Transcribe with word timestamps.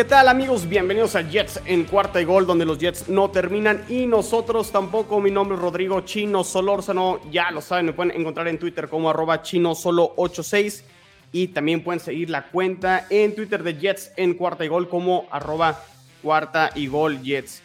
¿Qué 0.00 0.04
tal 0.06 0.28
amigos? 0.28 0.66
Bienvenidos 0.66 1.14
a 1.14 1.20
Jets 1.20 1.60
en 1.66 1.84
cuarta 1.84 2.22
y 2.22 2.24
gol, 2.24 2.46
donde 2.46 2.64
los 2.64 2.78
Jets 2.78 3.10
no 3.10 3.30
terminan 3.30 3.84
y 3.86 4.06
nosotros 4.06 4.72
tampoco. 4.72 5.20
Mi 5.20 5.30
nombre 5.30 5.56
es 5.56 5.62
Rodrigo 5.62 6.00
Chino 6.00 6.42
Solórzano, 6.42 7.20
ya 7.30 7.50
lo 7.50 7.60
saben, 7.60 7.84
me 7.84 7.92
pueden 7.92 8.18
encontrar 8.18 8.48
en 8.48 8.58
Twitter 8.58 8.88
como 8.88 9.10
arroba 9.10 9.42
chino 9.42 9.74
solo 9.74 10.14
86 10.16 10.84
y 11.32 11.48
también 11.48 11.84
pueden 11.84 12.00
seguir 12.00 12.30
la 12.30 12.48
cuenta 12.48 13.08
en 13.10 13.34
Twitter 13.34 13.62
de 13.62 13.74
Jets 13.74 14.12
en 14.16 14.32
cuarta 14.32 14.64
y 14.64 14.68
gol 14.68 14.88
como 14.88 15.28
arroba 15.30 15.84
cuarta 16.22 16.70
y 16.74 16.86
gol 16.86 17.20
Jets. 17.22 17.62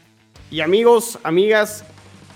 Y 0.51 0.59
amigos, 0.59 1.17
amigas, 1.23 1.85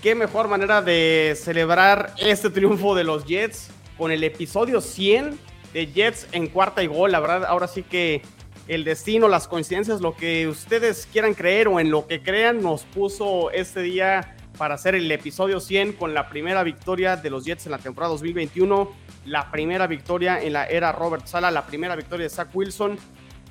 qué 0.02 0.14
mejor 0.14 0.48
manera 0.48 0.80
de 0.80 1.36
celebrar 1.38 2.14
este 2.16 2.48
triunfo 2.48 2.94
de 2.94 3.04
los 3.04 3.26
Jets 3.26 3.68
con 3.98 4.10
el 4.10 4.24
episodio 4.24 4.80
100 4.80 5.38
de 5.74 5.86
Jets 5.88 6.26
en 6.32 6.46
cuarta 6.46 6.82
y 6.82 6.86
gol. 6.86 7.12
La 7.12 7.20
verdad, 7.20 7.44
ahora 7.44 7.68
sí 7.68 7.82
que 7.82 8.22
el 8.70 8.84
destino, 8.84 9.26
las 9.26 9.48
coincidencias, 9.48 10.00
lo 10.00 10.14
que 10.14 10.46
ustedes 10.46 11.08
quieran 11.12 11.34
creer 11.34 11.66
o 11.66 11.80
en 11.80 11.90
lo 11.90 12.06
que 12.06 12.22
crean, 12.22 12.62
nos 12.62 12.84
puso 12.84 13.50
este 13.50 13.82
día 13.82 14.36
para 14.56 14.76
hacer 14.76 14.94
el 14.94 15.10
episodio 15.10 15.58
100 15.58 15.94
con 15.94 16.14
la 16.14 16.28
primera 16.28 16.62
victoria 16.62 17.16
de 17.16 17.30
los 17.30 17.44
Jets 17.44 17.66
en 17.66 17.72
la 17.72 17.78
temporada 17.78 18.12
2021, 18.12 18.88
la 19.24 19.50
primera 19.50 19.88
victoria 19.88 20.40
en 20.40 20.52
la 20.52 20.66
era 20.66 20.92
Robert 20.92 21.26
Sala, 21.26 21.50
la 21.50 21.66
primera 21.66 21.96
victoria 21.96 22.22
de 22.22 22.30
Zach 22.30 22.48
Wilson 22.54 22.96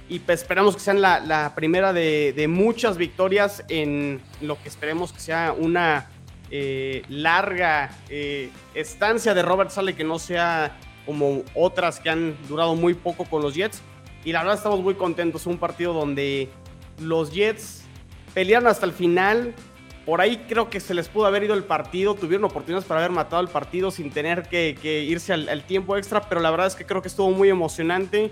y 0.07 0.19
pues 0.19 0.39
esperamos 0.39 0.75
que 0.75 0.79
sean 0.79 1.01
la, 1.01 1.51
primera 1.53 1.91
de, 1.91 2.45
muchas 2.47 2.95
victorias 2.95 3.65
en 3.67 4.21
lo 4.39 4.57
que 4.61 4.69
esperemos 4.69 5.11
que 5.11 5.19
sea 5.19 5.53
una 5.57 6.07
eh, 6.49 7.03
larga 7.09 7.89
eh, 8.07 8.51
estancia 8.73 9.33
de 9.33 9.41
Robert 9.41 9.71
Sala 9.71 9.91
que 9.91 10.05
no 10.05 10.17
sea 10.17 10.79
como 11.05 11.43
otras 11.55 11.99
que 11.99 12.09
han 12.09 12.37
durado 12.47 12.73
muy 12.75 12.93
poco 12.93 13.25
con 13.25 13.41
los 13.41 13.53
Jets 13.53 13.81
y 14.23 14.31
la 14.31 14.39
verdad 14.39 14.57
estamos 14.57 14.81
muy 14.81 14.95
contentos. 14.95 15.45
Un 15.45 15.57
partido 15.57 15.93
donde 15.93 16.49
los 16.99 17.31
Jets 17.31 17.83
pelearon 18.33 18.67
hasta 18.67 18.85
el 18.85 18.93
final. 18.93 19.53
Por 20.05 20.21
ahí 20.21 20.45
creo 20.49 20.69
que 20.69 20.79
se 20.79 20.93
les 20.93 21.07
pudo 21.07 21.25
haber 21.25 21.43
ido 21.43 21.53
el 21.53 21.63
partido. 21.63 22.15
Tuvieron 22.15 22.45
oportunidades 22.45 22.85
para 22.85 22.99
haber 22.99 23.11
matado 23.11 23.41
el 23.41 23.47
partido 23.47 23.91
sin 23.91 24.11
tener 24.11 24.43
que, 24.49 25.03
irse 25.07 25.33
al, 25.33 25.63
tiempo 25.63 25.95
extra. 25.97 26.21
Pero 26.21 26.41
la 26.41 26.51
verdad 26.51 26.67
es 26.67 26.75
que 26.75 26.85
creo 26.85 27.01
que 27.01 27.07
estuvo 27.07 27.31
muy 27.31 27.49
emocionante. 27.49 28.31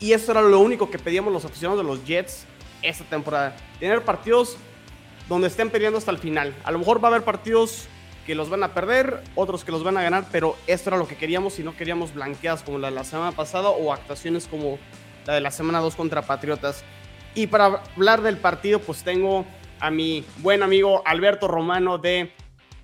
Y 0.00 0.12
eso 0.12 0.32
era 0.32 0.42
lo 0.42 0.58
único 0.58 0.90
que 0.90 0.98
pedíamos 0.98 1.32
los 1.32 1.44
aficionados 1.44 1.84
de 1.84 1.88
los 1.88 2.04
Jets 2.04 2.46
esta 2.82 3.04
temporada. 3.04 3.54
Tener 3.78 4.02
partidos 4.02 4.56
donde 5.28 5.46
estén 5.46 5.70
peleando 5.70 5.98
hasta 5.98 6.10
el 6.10 6.18
final. 6.18 6.54
A 6.64 6.72
lo 6.72 6.80
mejor 6.80 7.02
va 7.02 7.08
a 7.08 7.10
haber 7.12 7.22
partidos 7.22 7.86
que 8.26 8.34
los 8.34 8.50
van 8.50 8.62
a 8.62 8.74
perder, 8.74 9.22
otros 9.34 9.64
que 9.64 9.72
los 9.72 9.82
van 9.82 9.96
a 9.96 10.02
ganar, 10.02 10.26
pero 10.30 10.56
esto 10.66 10.90
era 10.90 10.96
lo 10.96 11.08
que 11.08 11.16
queríamos 11.16 11.58
y 11.58 11.62
no 11.62 11.76
queríamos 11.76 12.14
blanqueadas 12.14 12.62
como 12.62 12.78
la 12.78 12.90
la 12.90 13.04
semana 13.04 13.32
pasada 13.32 13.70
o 13.70 13.92
actuaciones 13.92 14.46
como 14.46 14.78
la 15.26 15.34
de 15.34 15.40
la 15.40 15.50
semana 15.50 15.80
2 15.80 15.94
contra 15.94 16.22
Patriotas. 16.22 16.84
Y 17.34 17.46
para 17.46 17.82
hablar 17.96 18.22
del 18.22 18.36
partido, 18.36 18.78
pues 18.78 19.02
tengo 19.02 19.46
a 19.80 19.90
mi 19.90 20.24
buen 20.38 20.62
amigo 20.62 21.02
Alberto 21.06 21.48
Romano 21.48 21.98
de 21.98 22.30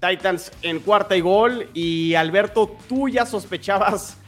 Titans 0.00 0.52
en 0.62 0.80
cuarta 0.80 1.16
y 1.16 1.20
gol. 1.20 1.68
Y 1.74 2.14
Alberto, 2.14 2.76
tú 2.88 3.08
ya 3.08 3.26
sospechabas 3.26 4.18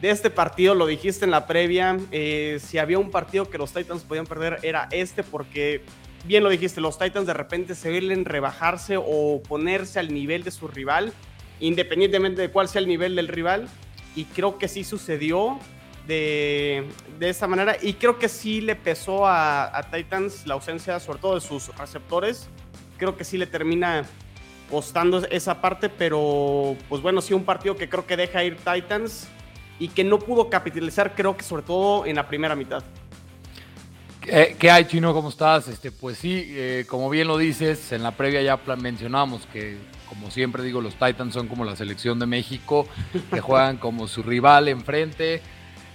de 0.00 0.10
este 0.10 0.30
partido, 0.30 0.74
lo 0.74 0.86
dijiste 0.86 1.24
en 1.24 1.30
la 1.30 1.46
previa. 1.46 1.96
Eh, 2.10 2.58
si 2.60 2.78
había 2.78 2.98
un 2.98 3.10
partido 3.10 3.48
que 3.48 3.58
los 3.58 3.72
Titans 3.72 4.02
podían 4.02 4.26
perder, 4.26 4.58
era 4.62 4.88
este, 4.90 5.22
porque 5.22 5.82
bien 6.24 6.42
lo 6.42 6.50
dijiste, 6.50 6.80
los 6.80 6.98
Titans 6.98 7.26
de 7.26 7.34
repente 7.34 7.74
se 7.74 7.90
ven 7.90 8.24
rebajarse 8.24 8.96
o 8.98 9.42
ponerse 9.46 9.98
al 9.98 10.12
nivel 10.12 10.44
de 10.44 10.50
su 10.50 10.68
rival, 10.68 11.12
independientemente 11.60 12.42
de 12.42 12.50
cuál 12.50 12.68
sea 12.68 12.80
el 12.80 12.88
nivel 12.88 13.16
del 13.16 13.28
rival. 13.28 13.68
Y 14.16 14.24
creo 14.24 14.58
que 14.58 14.68
sí 14.68 14.84
sucedió 14.84 15.58
de, 16.08 16.86
de 17.18 17.28
esta 17.28 17.46
manera. 17.46 17.76
Y 17.80 17.94
creo 17.94 18.18
que 18.18 18.28
sí 18.28 18.60
le 18.60 18.74
pesó 18.74 19.26
a, 19.26 19.86
Titans 19.92 20.46
la 20.46 20.54
ausencia, 20.54 20.98
sobre 20.98 21.20
todo 21.20 21.34
de 21.36 21.40
sus 21.40 21.68
receptores. 21.76 22.48
Creo 22.96 23.16
que 23.16 23.22
sí 23.22 23.38
le 23.38 23.46
termina 23.46 24.04
costando 24.68 25.24
esa 25.30 25.60
parte, 25.60 25.88
pero 25.88 26.76
pues 26.88 27.00
bueno, 27.00 27.20
sí 27.20 27.34
un 27.34 27.44
partido 27.44 27.76
que 27.76 27.88
creo 27.88 28.06
que 28.06 28.16
deja 28.16 28.42
ir 28.42 28.56
Titans 28.56 29.28
y 29.78 29.88
que 29.88 30.02
no 30.02 30.18
pudo 30.18 30.50
capitalizar, 30.50 31.14
creo 31.14 31.36
que 31.36 31.44
sobre 31.44 31.62
todo 31.62 32.04
en 32.04 32.16
la 32.16 32.26
primera 32.26 32.56
mitad. 32.56 32.82
¿Qué, 34.20 34.70
hay, 34.70 34.84
Chino? 34.84 35.14
¿Cómo 35.14 35.30
estás? 35.30 35.68
Este, 35.68 35.90
pues 35.90 36.18
sí, 36.18 36.44
eh, 36.48 36.84
como 36.86 37.08
bien 37.08 37.28
lo 37.28 37.38
dices, 37.38 37.92
en 37.92 38.02
la 38.02 38.10
previa 38.10 38.42
ya 38.42 38.60
mencionamos 38.76 39.46
que, 39.50 39.78
como 40.06 40.30
siempre 40.30 40.62
digo, 40.62 40.82
los 40.82 40.94
Titans 40.96 41.32
son 41.32 41.48
como 41.48 41.64
la 41.64 41.76
selección 41.76 42.18
de 42.18 42.26
México, 42.26 42.86
que 43.32 43.40
juegan 43.40 43.78
como 43.78 44.06
su 44.06 44.22
rival 44.22 44.68
enfrente. 44.68 45.40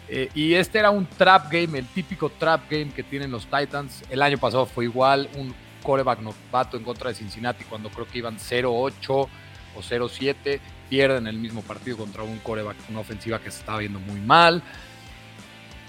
Eh, 0.09 0.29
y 0.33 0.53
este 0.53 0.79
era 0.79 0.89
un 0.89 1.05
trap 1.05 1.51
game, 1.51 1.79
el 1.79 1.87
típico 1.87 2.29
trap 2.29 2.69
game 2.69 2.91
que 2.91 3.03
tienen 3.03 3.31
los 3.31 3.45
Titans. 3.45 4.03
El 4.09 4.21
año 4.21 4.37
pasado 4.37 4.65
fue 4.65 4.85
igual, 4.85 5.29
un 5.35 5.53
coreback 5.81 6.19
novato 6.19 6.77
en 6.77 6.83
contra 6.83 7.09
de 7.09 7.15
Cincinnati 7.15 7.63
cuando 7.65 7.89
creo 7.89 8.07
que 8.07 8.17
iban 8.17 8.37
0-8 8.37 8.93
o 9.09 9.29
0-7. 9.75 10.59
Pierden 10.89 11.27
el 11.27 11.37
mismo 11.37 11.61
partido 11.61 11.97
contra 11.97 12.23
un 12.23 12.37
coreback, 12.39 12.77
una 12.89 12.99
ofensiva 12.99 13.39
que 13.39 13.49
se 13.51 13.59
estaba 13.59 13.79
viendo 13.79 13.99
muy 13.99 14.19
mal. 14.19 14.61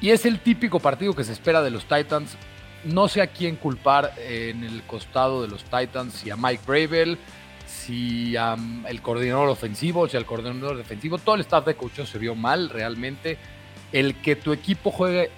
Y 0.00 0.10
es 0.10 0.26
el 0.26 0.41
típico 0.41 0.81
partido 0.81 1.14
que 1.14 1.25
se 1.25 1.32
espera 1.32 1.62
de 1.62 1.70
los 1.70 1.84
Titans. 1.84 2.36
No 2.84 3.08
sé 3.08 3.22
a 3.22 3.26
quién 3.26 3.56
culpar 3.56 4.12
en 4.19 4.64
el 4.64 4.82
costado 4.82 5.42
de 5.42 5.48
los 5.48 5.64
Titans, 5.64 6.14
si 6.14 6.31
a 6.31 6.36
Mike 6.36 6.62
Bravel, 6.66 7.19
si 7.66 8.36
al 8.36 9.00
coordinador 9.02 9.48
ofensivo, 9.48 10.08
si 10.08 10.16
al 10.16 10.26
coordinador 10.26 10.76
defensivo. 10.76 11.19
Todo 11.19 11.34
el 11.36 11.42
staff 11.42 11.64
de 11.66 11.75
coach 11.75 12.00
se 12.04 12.19
vio 12.19 12.34
mal 12.34 12.69
realmente 12.69 13.38
el 13.94 14.21
que 14.21 14.34
tu 14.34 14.53
equipo 14.53 14.91
juegue 14.91 15.31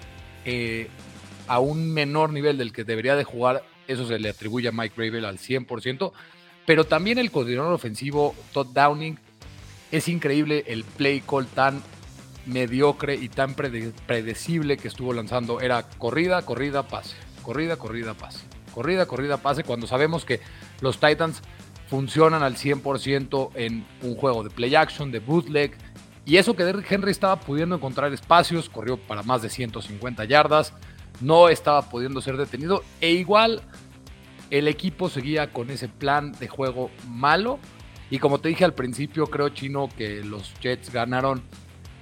eh, 0.43 0.87
a 1.47 1.59
un 1.59 1.93
menor 1.93 2.33
nivel 2.33 2.57
del 2.57 2.73
que 2.73 2.83
debería 2.83 3.15
de 3.15 3.23
jugar, 3.23 3.63
eso 3.87 4.07
se 4.07 4.17
le 4.17 4.29
atribuye 4.29 4.67
a 4.67 4.71
Mike 4.71 4.95
Gravel 4.97 5.25
al 5.25 5.37
100%, 5.37 6.11
pero 6.65 6.85
también 6.85 7.19
el 7.19 7.29
coordinador 7.29 7.71
ofensivo 7.71 8.35
Todd 8.53 8.67
Downing, 8.73 9.19
es 9.91 10.07
increíble 10.07 10.63
el 10.67 10.83
play 10.83 11.21
call 11.21 11.45
tan 11.45 11.83
mediocre 12.47 13.13
y 13.13 13.29
tan 13.29 13.53
predecible 13.53 14.77
que 14.77 14.87
estuvo 14.87 15.13
lanzando. 15.13 15.61
Era 15.61 15.83
corrida, 15.83 16.41
corrida, 16.41 16.87
pase, 16.87 17.15
corrida, 17.43 17.77
corrida, 17.77 18.15
pase, 18.15 18.39
corrida, 18.73 19.05
corrida, 19.05 19.37
pase, 19.37 19.63
cuando 19.63 19.85
sabemos 19.85 20.25
que 20.25 20.41
los 20.81 20.99
Titans 20.99 21.41
funcionan 21.89 22.41
al 22.41 22.55
100% 22.55 23.51
en 23.53 23.85
un 24.01 24.15
juego 24.15 24.43
de 24.43 24.49
play 24.49 24.73
action, 24.73 25.11
de 25.11 25.19
bootleg, 25.19 25.77
y 26.27 26.35
eso 26.35 26.57
que 26.57 26.65
Derrick 26.65 26.91
Henry 26.91 27.11
estaba 27.11 27.39
pudiendo 27.39 27.75
encontrar 27.75 28.11
espacios, 28.11 28.69
corrió 28.69 28.97
para 28.97 29.23
más 29.23 29.41
de 29.41 29.49
150 29.49 30.25
yardas, 30.25 30.73
no 31.21 31.47
estaba 31.47 31.89
pudiendo 31.89 32.19
ser 32.19 32.35
detenido 32.35 32.83
e 32.99 33.11
igual 33.11 33.61
el 34.49 34.67
equipo 34.67 35.09
seguía 35.09 35.53
con 35.53 35.69
ese 35.69 35.87
plan 35.87 36.33
de 36.33 36.49
juego 36.49 36.91
malo. 37.07 37.59
Y 38.09 38.19
como 38.19 38.41
te 38.41 38.49
dije 38.49 38.65
al 38.65 38.73
principio, 38.73 39.27
creo 39.27 39.49
chino 39.49 39.87
que 39.97 40.21
los 40.21 40.53
Jets 40.59 40.91
ganaron 40.91 41.41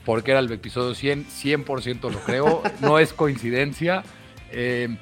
porque 0.05 0.31
era 0.31 0.39
el 0.39 0.51
episodio 0.51 0.95
100, 0.95 1.27
100% 1.27 2.11
lo 2.11 2.19
creo, 2.21 2.63
no 2.81 2.97
es 2.97 3.13
coincidencia. 3.13 4.03
Eh, 4.51 4.97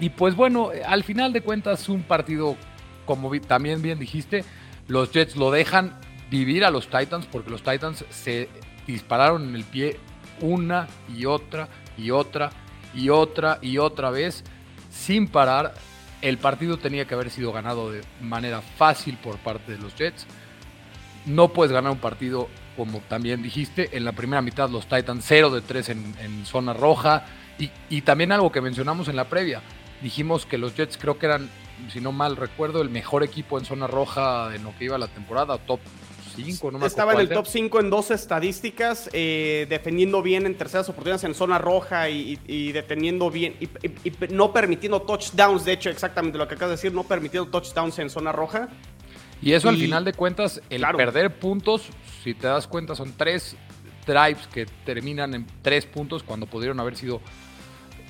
y 0.00 0.10
pues 0.10 0.36
bueno, 0.36 0.70
al 0.86 1.02
final 1.02 1.32
de 1.32 1.40
cuentas 1.40 1.88
un 1.88 2.02
partido, 2.02 2.56
como 3.06 3.30
también 3.40 3.80
bien 3.80 3.98
dijiste, 3.98 4.44
los 4.86 5.12
Jets 5.12 5.34
lo 5.36 5.50
dejan 5.50 5.98
vivir 6.32 6.64
a 6.64 6.70
los 6.70 6.88
Titans 6.88 7.26
porque 7.30 7.50
los 7.50 7.62
Titans 7.62 8.06
se 8.10 8.48
dispararon 8.86 9.50
en 9.50 9.54
el 9.54 9.64
pie 9.64 9.98
una 10.40 10.88
y 11.14 11.26
otra 11.26 11.68
y 11.98 12.10
otra 12.10 12.50
y 12.94 13.10
otra 13.10 13.58
y 13.60 13.76
otra 13.76 14.10
vez 14.10 14.42
sin 14.90 15.28
parar. 15.28 15.74
El 16.22 16.38
partido 16.38 16.78
tenía 16.78 17.04
que 17.04 17.14
haber 17.14 17.30
sido 17.30 17.52
ganado 17.52 17.92
de 17.92 18.00
manera 18.22 18.62
fácil 18.62 19.18
por 19.18 19.36
parte 19.38 19.72
de 19.72 19.78
los 19.78 19.94
Jets. 19.94 20.26
No 21.26 21.48
puedes 21.48 21.70
ganar 21.70 21.92
un 21.92 21.98
partido, 21.98 22.48
como 22.76 23.00
también 23.00 23.42
dijiste, 23.42 23.94
en 23.96 24.04
la 24.04 24.12
primera 24.12 24.40
mitad 24.40 24.70
los 24.70 24.86
Titans 24.86 25.24
0 25.26 25.50
de 25.50 25.60
3 25.60 25.88
en, 25.90 26.46
zona 26.46 26.72
roja. 26.72 27.26
Y, 27.58 27.70
y 27.90 28.00
también 28.02 28.32
algo 28.32 28.50
que 28.50 28.62
mencionamos 28.62 29.08
en 29.08 29.16
la 29.16 29.24
previa, 29.24 29.60
dijimos 30.00 30.46
que 30.46 30.58
los 30.58 30.74
Jets 30.74 30.96
creo 30.96 31.18
que 31.18 31.26
eran, 31.26 31.50
si 31.92 32.00
no 32.00 32.10
mal 32.10 32.36
recuerdo, 32.36 32.80
el 32.80 32.88
mejor 32.88 33.22
equipo 33.22 33.58
en 33.58 33.66
zona 33.66 33.86
roja 33.86 34.54
en 34.54 34.64
lo 34.64 34.74
que 34.78 34.86
iba 34.86 34.96
la 34.96 35.08
temporada, 35.08 35.58
top 35.58 35.80
estaba 36.84 37.12
en 37.14 37.20
el 37.20 37.28
top 37.28 37.46
5 37.46 37.80
en 37.80 37.90
dos 37.90 38.10
estadísticas, 38.10 39.10
eh, 39.12 39.66
defendiendo 39.68 40.22
bien 40.22 40.46
en 40.46 40.56
terceras 40.56 40.88
oportunidades 40.88 41.24
en 41.24 41.34
zona 41.34 41.58
roja 41.58 42.08
y, 42.08 42.72
defendiendo 42.72 43.30
bien 43.30 43.56
y, 43.60 43.68
no 44.30 44.52
permitiendo 44.52 45.02
touchdowns. 45.02 45.64
De 45.64 45.72
hecho, 45.72 45.90
exactamente 45.90 46.38
lo 46.38 46.48
que 46.48 46.54
acabas 46.54 46.70
de 46.70 46.76
decir, 46.76 46.92
no 46.92 47.04
permitiendo 47.04 47.50
touchdowns 47.50 47.98
en 47.98 48.10
zona 48.10 48.32
roja. 48.32 48.68
Y 49.40 49.52
eso 49.52 49.68
al 49.68 49.76
final 49.76 50.04
de 50.04 50.12
cuentas, 50.12 50.62
el 50.70 50.82
perder 50.82 51.38
puntos, 51.38 51.88
si 52.22 52.34
te 52.34 52.46
das 52.46 52.68
cuenta, 52.68 52.94
son 52.94 53.12
tres 53.16 53.56
drives 54.06 54.46
que 54.46 54.66
terminan 54.84 55.34
en 55.34 55.46
tres 55.62 55.86
puntos 55.86 56.22
cuando 56.22 56.46
pudieron 56.46 56.78
haber 56.80 56.96
sido 56.96 57.20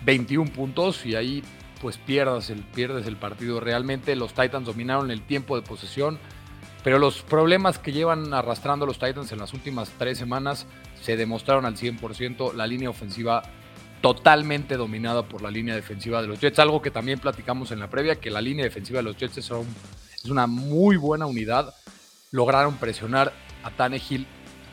21 0.05 0.53
puntos 0.53 1.07
y 1.07 1.15
ahí 1.15 1.43
pues 1.81 1.99
pierdas 1.99 2.51
el, 2.51 2.63
pierdes 2.63 3.07
el 3.07 3.17
partido. 3.17 3.61
Realmente 3.61 4.15
los 4.15 4.35
Titans 4.35 4.67
dominaron 4.67 5.11
el 5.11 5.23
tiempo 5.23 5.57
de 5.57 5.63
posesión 5.63 6.19
pero 6.83 6.99
los 6.99 7.23
problemas 7.23 7.79
que 7.79 7.93
llevan 7.93 8.35
arrastrando 8.35 8.87
los 8.87 8.99
Titans 8.99 9.31
en 9.33 9.39
las 9.39 9.55
últimas 9.55 9.91
tres 9.99 10.19
semanas 10.19 10.67
se 11.01 11.17
demostraron 11.17 11.65
al 11.65 11.77
100%. 11.77 12.55
La 12.55 12.67
línea 12.67 12.91
ofensiva 12.91 13.43
totalmente 14.01 14.77
dominada 14.77 15.23
por 15.23 15.43
la 15.43 15.51
línea 15.51 15.75
defensiva 15.75 16.21
de 16.21 16.29
los 16.29 16.41
Jets, 16.41 16.59
algo 16.59 16.83
que 16.83 16.91
también 16.91 17.21
platicamos 17.21 17.71
en 17.71 17.79
la 17.79 17.89
previa, 17.89 18.17
que 18.17 18.31
la 18.31 18.41
línea 18.41 18.65
defensiva 18.65 18.99
de 18.99 19.05
los 19.05 19.17
Jets 19.17 19.39
es, 19.39 19.51
una 20.29 20.47
muy 20.47 20.97
buena 20.97 21.27
unidad. 21.27 21.75
Lograron 22.33 22.77
presionar 22.77 23.33
a 23.63 23.71
Tannehill 23.71 24.27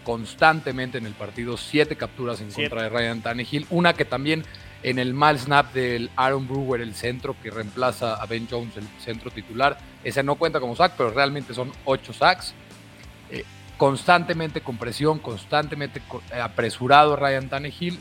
constantemente 0.04 0.98
en 0.98 1.06
el 1.06 1.14
partido, 1.14 1.58
siete 1.58 1.96
capturas 1.96 2.42
en 2.42 2.52
contra 2.52 2.84
de 2.84 2.90
Ryan 2.90 3.22
Tannehill, 3.22 3.68
una 3.70 3.94
que 3.94 4.06
también 4.06 4.44
en 4.82 4.98
el 4.98 5.14
mal 5.14 5.38
snap 5.38 5.74
del 5.74 6.10
Aaron 6.16 6.48
Brewer, 6.48 6.82
el 6.82 6.96
centro 6.96 7.36
que 7.42 7.52
reemplaza 7.52 8.16
a 8.16 8.26
Ben 8.26 8.48
Jones, 8.50 8.78
el 8.78 8.88
centro 9.00 9.30
titular, 9.30 9.78
ese 10.04 10.24
no 10.24 10.36
cuenta 10.36 10.60
como 10.60 10.76
sack, 10.76 10.94
pero 10.98 11.12
realmente 11.12 11.54
son 11.54 11.72
ocho 11.86 12.14
sacks. 12.14 12.54
Eh, 13.32 13.44
constantemente 13.78 14.62
con 14.62 14.78
presión, 14.78 15.20
constantemente 15.20 16.02
apresurado 16.42 17.16
Ryan 17.16 17.50
Tannehill 17.50 18.00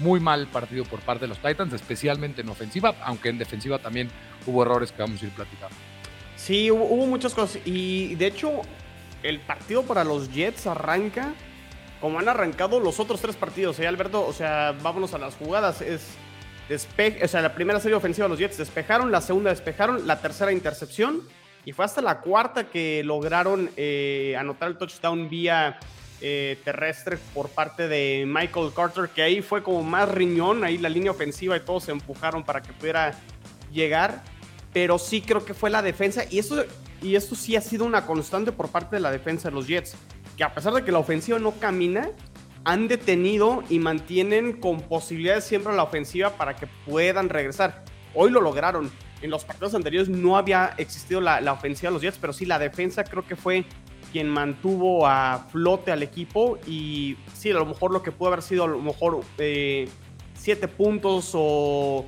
muy 0.00 0.20
mal 0.20 0.46
partido 0.46 0.84
por 0.84 1.00
parte 1.00 1.24
de 1.24 1.28
los 1.28 1.38
Titans, 1.38 1.72
especialmente 1.72 2.40
en 2.40 2.48
ofensiva, 2.48 2.94
aunque 3.02 3.28
en 3.28 3.38
defensiva 3.38 3.78
también 3.78 4.10
hubo 4.46 4.62
errores 4.62 4.92
que 4.92 5.02
vamos 5.02 5.22
a 5.22 5.26
ir 5.26 5.32
platicando. 5.32 5.76
Sí, 6.36 6.70
hubo, 6.70 7.06
muchas 7.06 7.34
cosas. 7.34 7.60
Y 7.64 8.14
de 8.16 8.26
hecho, 8.26 8.62
el 9.22 9.40
partido 9.40 9.82
para 9.82 10.02
los 10.02 10.32
Jets 10.32 10.66
arranca 10.66 11.34
como 12.00 12.18
han 12.18 12.28
arrancado 12.28 12.80
los 12.80 12.98
otros 12.98 13.20
tres 13.20 13.36
partidos, 13.36 13.78
¿eh, 13.78 13.86
Alberto? 13.86 14.26
O 14.26 14.32
sea, 14.32 14.74
vámonos 14.82 15.14
a 15.14 15.18
las 15.18 15.36
jugadas. 15.36 15.80
Es 15.80 16.08
despeje, 16.72 17.24
o 17.24 17.28
sea, 17.28 17.42
la 17.42 17.54
primera 17.54 17.78
serie 17.80 17.96
ofensiva 17.96 18.28
los 18.28 18.38
Jets 18.38 18.58
despejaron, 18.58 19.12
la 19.12 19.20
segunda 19.20 19.50
despejaron, 19.50 20.06
la 20.06 20.20
tercera 20.20 20.52
intercepción. 20.52 21.22
Y 21.64 21.72
fue 21.72 21.84
hasta 21.84 22.02
la 22.02 22.20
cuarta 22.20 22.64
que 22.64 23.02
lograron 23.04 23.70
eh, 23.76 24.34
anotar 24.36 24.68
el 24.68 24.76
touchdown 24.76 25.28
vía 25.28 25.78
eh, 26.20 26.58
terrestre 26.64 27.18
por 27.34 27.48
parte 27.50 27.88
de 27.88 28.24
Michael 28.26 28.72
Carter, 28.74 29.08
que 29.08 29.22
ahí 29.22 29.42
fue 29.42 29.62
como 29.62 29.82
más 29.82 30.08
riñón, 30.08 30.64
ahí 30.64 30.78
la 30.78 30.88
línea 30.88 31.10
ofensiva 31.10 31.56
y 31.56 31.60
todos 31.60 31.84
se 31.84 31.92
empujaron 31.92 32.44
para 32.44 32.62
que 32.62 32.72
pudiera 32.72 33.14
llegar, 33.72 34.22
pero 34.72 34.98
sí 34.98 35.20
creo 35.20 35.44
que 35.44 35.54
fue 35.54 35.70
la 35.70 35.82
defensa 35.82 36.24
y 36.30 36.38
esto, 36.38 36.64
y 37.00 37.16
esto 37.16 37.34
sí 37.34 37.56
ha 37.56 37.60
sido 37.60 37.84
una 37.84 38.06
constante 38.06 38.52
por 38.52 38.68
parte 38.68 38.96
de 38.96 39.00
la 39.00 39.10
defensa 39.10 39.48
de 39.48 39.54
los 39.54 39.66
Jets, 39.66 39.94
que 40.36 40.44
a 40.44 40.54
pesar 40.54 40.72
de 40.74 40.84
que 40.84 40.92
la 40.92 40.98
ofensiva 40.98 41.38
no 41.38 41.52
camina, 41.52 42.08
han 42.64 42.88
detenido 42.88 43.62
y 43.68 43.78
mantienen 43.78 44.52
con 44.52 44.80
posibilidades 44.80 45.44
siempre 45.44 45.74
la 45.74 45.82
ofensiva 45.82 46.30
para 46.30 46.54
que 46.56 46.66
puedan 46.86 47.28
regresar. 47.28 47.84
Hoy 48.14 48.30
lo 48.30 48.40
lograron. 48.40 48.90
En 49.20 49.30
los 49.30 49.44
partidos 49.44 49.74
anteriores 49.74 50.08
no 50.08 50.36
había 50.36 50.74
existido 50.78 51.20
la, 51.20 51.40
la 51.40 51.52
ofensiva 51.52 51.90
de 51.90 51.94
los 51.94 52.02
Jets, 52.02 52.18
pero 52.20 52.32
sí 52.32 52.44
la 52.44 52.58
defensa 52.58 53.04
creo 53.04 53.26
que 53.26 53.36
fue 53.36 53.64
quien 54.12 54.28
mantuvo 54.28 55.06
a 55.06 55.46
flote 55.50 55.90
al 55.90 56.02
equipo 56.02 56.58
y 56.66 57.16
sí, 57.32 57.50
a 57.50 57.54
lo 57.54 57.66
mejor 57.66 57.92
lo 57.92 58.02
que 58.02 58.12
pudo 58.12 58.28
haber 58.28 58.42
sido 58.42 58.64
a 58.64 58.68
lo 58.68 58.78
mejor 58.78 59.20
eh, 59.38 59.88
siete 60.34 60.68
puntos 60.68 61.30
o 61.34 62.04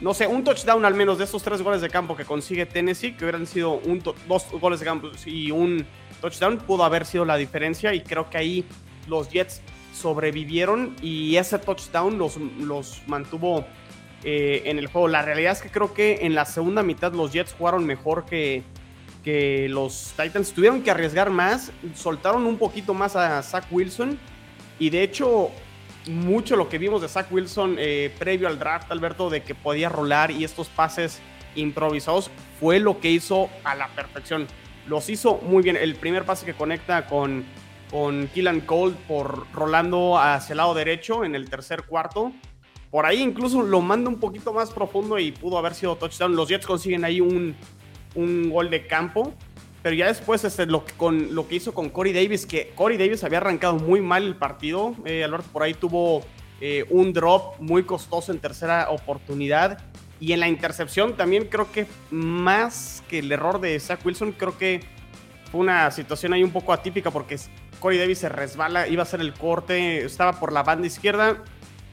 no 0.00 0.14
sé, 0.14 0.26
un 0.26 0.44
touchdown 0.44 0.84
al 0.84 0.94
menos 0.94 1.18
de 1.18 1.24
esos 1.24 1.42
tres 1.42 1.60
goles 1.60 1.82
de 1.82 1.90
campo 1.90 2.16
que 2.16 2.24
consigue 2.24 2.66
Tennessee, 2.66 3.14
que 3.14 3.24
hubieran 3.24 3.46
sido 3.46 3.72
un 3.72 4.02
dos 4.26 4.46
goles 4.52 4.80
de 4.80 4.86
campo 4.86 5.10
y 5.26 5.50
un 5.50 5.84
touchdown, 6.20 6.58
pudo 6.58 6.84
haber 6.84 7.04
sido 7.04 7.24
la 7.24 7.36
diferencia 7.36 7.92
y 7.92 8.00
creo 8.00 8.30
que 8.30 8.38
ahí 8.38 8.64
los 9.08 9.28
Jets 9.28 9.60
sobrevivieron 9.98 10.96
y 11.02 11.36
ese 11.36 11.58
touchdown 11.58 12.18
los, 12.18 12.36
los 12.36 13.02
mantuvo 13.06 13.66
eh, 14.24 14.62
en 14.64 14.78
el 14.78 14.86
juego. 14.86 15.08
La 15.08 15.22
realidad 15.22 15.52
es 15.52 15.62
que 15.62 15.70
creo 15.70 15.92
que 15.94 16.20
en 16.22 16.34
la 16.34 16.44
segunda 16.44 16.82
mitad 16.82 17.12
los 17.12 17.32
Jets 17.32 17.54
jugaron 17.56 17.84
mejor 17.84 18.24
que, 18.24 18.62
que 19.24 19.68
los 19.68 20.14
Titans 20.16 20.52
tuvieron 20.52 20.82
que 20.82 20.90
arriesgar 20.90 21.30
más, 21.30 21.72
soltaron 21.94 22.46
un 22.46 22.58
poquito 22.58 22.94
más 22.94 23.16
a 23.16 23.42
Zach 23.42 23.66
Wilson 23.70 24.18
y 24.78 24.90
de 24.90 25.02
hecho 25.02 25.50
mucho 26.06 26.56
lo 26.56 26.68
que 26.68 26.78
vimos 26.78 27.02
de 27.02 27.08
Zach 27.08 27.30
Wilson 27.30 27.76
eh, 27.78 28.12
previo 28.18 28.48
al 28.48 28.58
draft, 28.58 28.90
Alberto, 28.90 29.30
de 29.30 29.42
que 29.42 29.54
podía 29.54 29.88
rolar 29.88 30.30
y 30.30 30.44
estos 30.44 30.68
pases 30.68 31.20
improvisados 31.54 32.30
fue 32.60 32.78
lo 32.78 33.00
que 33.00 33.10
hizo 33.10 33.48
a 33.64 33.74
la 33.74 33.88
perfección. 33.88 34.46
Los 34.86 35.10
hizo 35.10 35.36
muy 35.42 35.62
bien. 35.62 35.76
El 35.76 35.94
primer 35.96 36.24
pase 36.24 36.46
que 36.46 36.54
conecta 36.54 37.06
con, 37.06 37.44
con 37.90 38.28
Killan 38.28 38.60
Cole 38.60 38.94
por 39.06 39.46
rolando 39.52 40.18
hacia 40.18 40.52
el 40.52 40.58
lado 40.58 40.74
derecho 40.74 41.24
en 41.24 41.34
el 41.34 41.48
tercer 41.48 41.84
cuarto. 41.84 42.32
Por 42.90 43.04
ahí 43.04 43.22
incluso 43.22 43.62
lo 43.62 43.80
manda 43.80 44.08
un 44.08 44.18
poquito 44.18 44.52
más 44.52 44.70
profundo 44.70 45.18
y 45.18 45.32
pudo 45.32 45.58
haber 45.58 45.74
sido 45.74 45.96
touchdown. 45.96 46.34
Los 46.34 46.48
Jets 46.48 46.66
consiguen 46.66 47.04
ahí 47.04 47.20
un, 47.20 47.54
un 48.14 48.50
gol 48.50 48.70
de 48.70 48.86
campo. 48.86 49.34
Pero 49.82 49.94
ya 49.94 50.06
después, 50.06 50.42
este, 50.44 50.66
lo, 50.66 50.84
con, 50.96 51.34
lo 51.34 51.46
que 51.46 51.56
hizo 51.56 51.72
con 51.72 51.88
Corey 51.90 52.12
Davis, 52.12 52.46
que 52.46 52.72
Corey 52.74 52.98
Davis 52.98 53.22
había 53.24 53.38
arrancado 53.38 53.76
muy 53.76 54.00
mal 54.00 54.24
el 54.24 54.36
partido. 54.36 54.94
Eh, 55.04 55.26
por 55.52 55.62
ahí 55.62 55.74
tuvo 55.74 56.22
eh, 56.60 56.84
un 56.90 57.12
drop 57.12 57.60
muy 57.60 57.84
costoso 57.84 58.32
en 58.32 58.38
tercera 58.38 58.90
oportunidad. 58.90 59.78
Y 60.20 60.32
en 60.32 60.40
la 60.40 60.48
intercepción 60.48 61.16
también 61.16 61.44
creo 61.44 61.70
que 61.70 61.86
más 62.10 63.04
que 63.08 63.20
el 63.20 63.30
error 63.30 63.60
de 63.60 63.78
Zach 63.78 64.04
Wilson, 64.04 64.32
creo 64.32 64.58
que 64.58 64.80
fue 65.52 65.60
una 65.60 65.90
situación 65.92 66.32
ahí 66.32 66.42
un 66.42 66.50
poco 66.50 66.72
atípica 66.72 67.10
porque 67.10 67.38
Corey 67.80 67.98
Davis 67.98 68.18
se 68.18 68.28
resbala, 68.28 68.88
iba 68.88 69.02
a 69.02 69.04
hacer 69.04 69.20
el 69.20 69.34
corte, 69.34 70.04
estaba 70.04 70.38
por 70.38 70.52
la 70.52 70.62
banda 70.62 70.86
izquierda, 70.86 71.42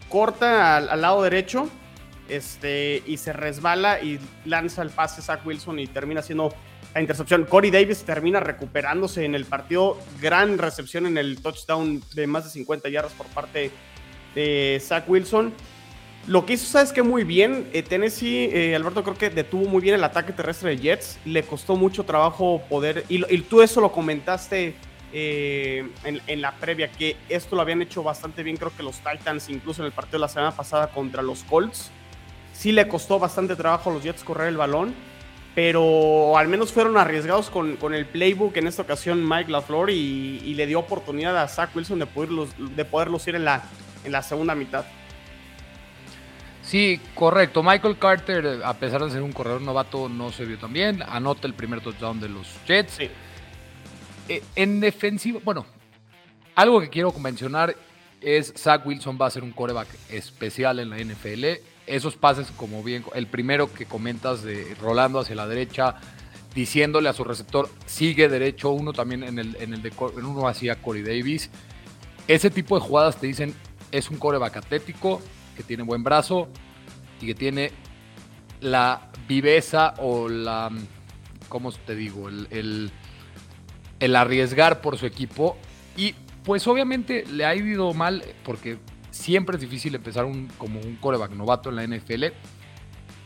corta 0.10 0.78
al 0.78 1.02
lado 1.02 1.24
derecho 1.24 1.70
este, 2.28 3.04
y 3.06 3.18
se 3.18 3.34
resbala 3.34 4.02
y 4.02 4.20
lanza 4.46 4.82
el 4.82 4.90
pase 4.90 5.22
Zach 5.22 5.46
Wilson 5.46 5.80
y 5.80 5.88
termina 5.88 6.22
siendo 6.22 6.54
la 6.94 7.02
intercepción. 7.02 7.46
Corey 7.46 7.72
Davis 7.72 8.04
termina 8.04 8.40
recuperándose 8.40 9.26
en 9.26 9.36
el 9.36 9.46
partido. 9.46 10.00
Gran 10.22 10.58
recepción 10.58 11.06
en 11.06 11.18
el 11.18 11.42
touchdown 11.42 12.02
de 12.14 12.28
más 12.28 12.46
de 12.46 12.50
50 12.52 12.90
yardas 12.90 13.14
por 13.14 13.28
parte 13.28 13.72
de 14.34 14.82
Zach 14.82 15.04
Wilson. 15.08 15.54
Lo 16.28 16.46
que 16.46 16.54
hizo, 16.54 16.66
sabes 16.66 16.92
que 16.92 17.04
muy 17.04 17.24
bien, 17.24 17.70
eh, 17.72 17.84
Tennessee, 17.84 18.50
eh, 18.52 18.76
Alberto 18.76 19.04
creo 19.04 19.16
que 19.16 19.30
detuvo 19.30 19.70
muy 19.70 19.80
bien 19.80 19.94
el 19.94 20.04
ataque 20.04 20.34
terrestre 20.34 20.72
de 20.72 20.78
Jets. 20.78 21.20
Le 21.24 21.44
costó 21.44 21.76
mucho 21.76 22.04
trabajo 22.04 22.64
poder, 22.68 23.06
y, 23.10 23.20
tú 23.42 23.62
eso 23.62 23.80
lo 23.80 23.92
comentaste 23.92 24.74
eh, 25.14 25.90
en, 26.04 26.22
en, 26.28 26.42
la 26.42 26.54
previa, 26.54 26.92
que 26.92 27.16
esto 27.30 27.56
lo 27.56 27.62
habían 27.62 27.82
hecho 27.82 28.04
bastante 28.04 28.44
bien, 28.44 28.58
creo 28.58 28.76
que 28.76 28.84
los 28.84 28.98
Titans, 28.98 29.50
incluso 29.50 29.82
en 29.82 29.88
el 29.88 29.92
partido 29.92 30.18
de 30.18 30.22
la 30.22 30.28
semana 30.28 30.52
pasada 30.52 30.88
contra 30.88 31.22
los 31.22 31.44
Colts 31.44 31.92
sí 32.56 32.72
le 32.72 32.88
costó 32.88 33.20
bastante 33.20 33.56
trabajo 33.56 33.90
a 33.90 33.94
los 33.94 34.04
Jets 34.04 34.24
correr 34.24 34.48
el 34.48 34.58
balón, 34.58 34.94
pero 35.54 36.38
al 36.38 36.48
menos 36.48 36.72
fueron 36.72 36.98
arriesgados 36.98 37.50
con, 37.50 37.78
el 37.94 38.06
playbook 38.06 38.56
en 38.58 38.68
esta 38.68 38.82
ocasión 38.82 39.28
Mike 39.28 39.52
LaFleur 39.52 39.90
y, 39.90 40.54
le 40.54 40.66
dio 40.66 40.80
oportunidad 40.80 41.38
a 41.38 41.48
Zach 41.48 41.76
Wilson 41.76 42.00
de 42.00 42.06
poder, 42.06 42.30
de 42.30 42.86
poder 42.86 43.10
lucir 43.10 43.36
en 43.36 43.46
la, 43.46 43.64
en 44.04 44.12
la 44.12 44.22
segunda 44.22 44.56
mitad. 44.56 44.86
Sí, 46.64 47.00
correcto. 47.14 47.62
Michael 47.62 47.98
Carter, 48.00 48.62
a 48.64 48.74
pesar 48.74 49.04
de 49.04 49.12
ser 49.12 49.22
un 49.22 49.32
corredor 49.32 49.62
novato, 49.62 50.10
no 50.10 50.32
se 50.32 50.46
vio 50.46 50.58
tan 50.58 50.74
bien. 50.74 51.04
Anota 51.08 51.46
el 51.46 51.54
primer 51.54 51.80
touchdown 51.82 52.20
de 52.20 52.28
los 52.28 52.48
Jets. 52.66 53.02
Eh, 53.02 53.12
en 54.56 54.80
defensiva, 54.80 55.40
bueno, 55.44 55.66
algo 56.56 56.80
que 56.82 56.90
quiero 56.90 57.12
mencionar 57.14 57.76
es 58.22 58.54
Zach 58.58 58.86
Wilson 58.86 59.18
va 59.22 59.28
a 59.28 59.32
ser 59.32 59.44
un 59.44 59.52
coreback 59.52 59.88
especial 60.10 60.80
en 60.80 60.90
la 60.90 60.98
NFL 60.98 61.46
esos 61.88 62.16
pases, 62.16 62.52
como 62.58 62.84
bien, 62.84 63.04
el 63.14 63.28
primero 63.28 63.72
que 63.72 63.86
comentas 63.86 64.44
de 64.44 64.76
Rolando 64.82 65.20
hacia 65.20 65.36
la 65.36 65.48
derecha, 65.48 65.96
diciéndole 66.54 67.10
a 67.10 67.14
su 67.14 67.24
receptor, 67.24 67.70
sigue 67.86 68.30
derecho, 68.30 68.72
uno 68.72 68.94
también 68.94 69.24
en 69.24 69.40
el, 69.40 69.56
en 69.60 69.74
el 69.74 69.86
en 69.86 70.26
uno 70.26 70.48
hacía 70.48 70.82
Corey 70.82 71.04
Davis. 71.04 71.50
Ese 72.28 72.50
tipo 72.50 72.76
de 72.76 72.82
jugadas 72.82 73.18
te 73.18 73.28
dicen, 73.28 73.54
es 73.92 74.10
un 74.10 74.18
coreback 74.18 74.58
atlético, 74.58 75.22
que 75.56 75.64
tiene 75.64 75.84
buen 75.84 76.04
brazo 76.04 76.50
y 77.22 77.28
que 77.28 77.36
tiene 77.36 77.72
la 78.62 79.10
viveza 79.28 79.94
o 80.00 80.28
la, 80.28 80.72
¿cómo 81.50 81.72
te 81.72 81.96
digo? 81.96 82.30
El, 82.30 82.92
el 84.00 84.16
arriesgar 84.16 84.82
por 84.82 84.98
su 84.98 85.06
equipo. 85.06 85.58
Y 85.98 86.14
pues 86.44 86.68
obviamente 86.68 87.26
le 87.32 87.46
ha 87.46 87.56
ido 87.56 87.94
mal 87.94 88.24
porque 88.44 88.78
Siempre 89.16 89.56
es 89.56 89.62
difícil 89.62 89.96
empezar 89.96 90.26
un, 90.26 90.50
como 90.58 90.82
un 90.82 90.98
coreback 90.98 91.32
novato 91.32 91.70
en 91.70 91.78
la 91.78 91.88
NFL. 91.88 92.26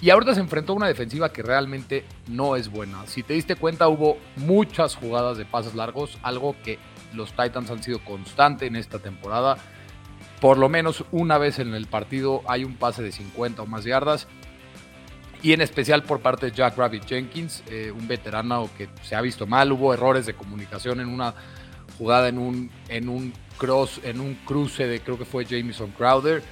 Y 0.02 0.12
ahorita 0.12 0.36
se 0.36 0.40
enfrentó 0.40 0.74
a 0.74 0.76
una 0.76 0.86
defensiva 0.86 1.34
que 1.34 1.42
realmente 1.42 2.06
no 2.28 2.56
es 2.56 2.70
buena. 2.70 3.08
Si 3.08 3.24
te 3.24 3.34
diste 3.34 3.56
cuenta, 3.56 3.88
hubo 3.88 4.20
muchas 4.36 4.96
jugadas 4.96 5.40
de 5.40 5.46
pases 5.46 5.74
largos, 5.74 6.20
algo 6.22 6.56
que 6.64 6.78
los 7.12 7.32
Titans 7.32 7.72
han 7.72 7.82
sido 7.82 8.00
constante 8.06 8.68
en 8.68 8.76
esta 8.76 9.00
temporada. 9.00 9.58
Por 10.40 10.60
lo 10.60 10.70
menos 10.70 11.04
una 11.12 11.40
vez 11.40 11.58
en 11.58 11.74
el 11.74 11.88
partido 11.88 12.44
hay 12.48 12.66
un 12.66 12.76
pase 12.76 13.02
de 13.02 13.12
50 13.12 13.64
o 13.64 13.66
más 13.66 13.84
yardas. 13.84 14.28
Y 15.42 15.54
en 15.54 15.62
especial 15.62 16.04
por 16.04 16.20
parte 16.20 16.48
de 16.48 16.52
Jack 16.52 16.78
Rabbit 16.78 17.06
Jenkins, 17.06 17.64
eh, 17.68 17.92
un 17.92 18.08
veterano 18.08 18.70
que 18.78 18.90
se 19.04 19.16
ha 19.16 19.22
visto 19.22 19.48
mal. 19.48 19.72
Hubo 19.72 19.94
errores 19.94 20.26
de 20.26 20.34
comunicación 20.34 21.00
en 21.00 21.08
una 21.08 21.34
jugada 21.98 22.28
en 22.28 22.38
un, 22.38 22.70
en 22.90 23.08
un 23.10 23.34
cross, 23.58 24.02
en 24.04 24.20
un 24.20 24.36
cruce 24.46 24.88
de 24.88 25.00
creo 25.02 25.18
que 25.18 25.26
fue 25.26 25.46
Jameson 25.46 25.92
Crowder. 25.92 26.44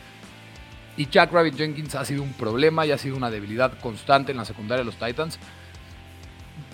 Y 0.96 1.08
Jack 1.08 1.32
Rabbit 1.32 1.56
Jenkins 1.58 1.96
ha 1.96 2.06
sido 2.06 2.24
un 2.24 2.34
problema 2.34 2.86
y 2.86 2.92
ha 2.92 2.98
sido 2.98 3.18
una 3.18 3.30
debilidad 3.30 3.78
constante 3.80 4.32
en 4.32 4.38
la 4.38 4.46
secundaria 4.46 4.84
de 4.84 4.86
los 4.86 4.98
Titans. 4.98 5.38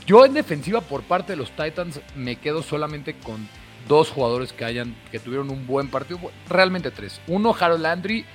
Yo 0.05 0.25
en 0.25 0.33
defensiva 0.33 0.81
por 0.81 1.01
parte 1.03 1.33
de 1.33 1.37
los 1.37 1.51
Titans 1.51 1.99
me 2.15 2.35
quedo 2.35 2.61
solamente 2.61 3.15
con 3.15 3.47
dos 3.87 4.09
jugadores 4.09 4.53
que 4.53 4.65
hayan 4.65 4.95
que 5.11 5.19
tuvieron 5.19 5.49
un 5.49 5.67
buen 5.67 5.89
partido, 5.89 6.19
realmente 6.47 6.91
tres. 6.91 7.21
Uno 7.27 7.55
Harold 7.59 7.81
Landry 7.81 8.25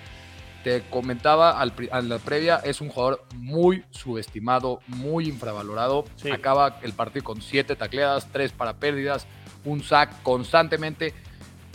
te 0.65 0.83
comentaba 0.91 1.59
al, 1.59 1.73
a 1.91 2.01
la 2.01 2.19
previa, 2.19 2.57
es 2.57 2.81
un 2.81 2.89
jugador 2.89 3.25
muy 3.35 3.85
subestimado, 3.91 4.81
muy 4.87 5.29
infravalorado. 5.29 6.05
Acaba 6.33 6.79
el 6.83 6.93
partido 6.93 7.25
con 7.25 7.43
siete 7.43 7.77
tacleadas, 7.77 8.29
tres 8.33 8.53
para 8.53 8.75
pérdidas, 8.75 9.27
un 9.65 9.83
sack 9.83 10.23
constantemente 10.23 11.15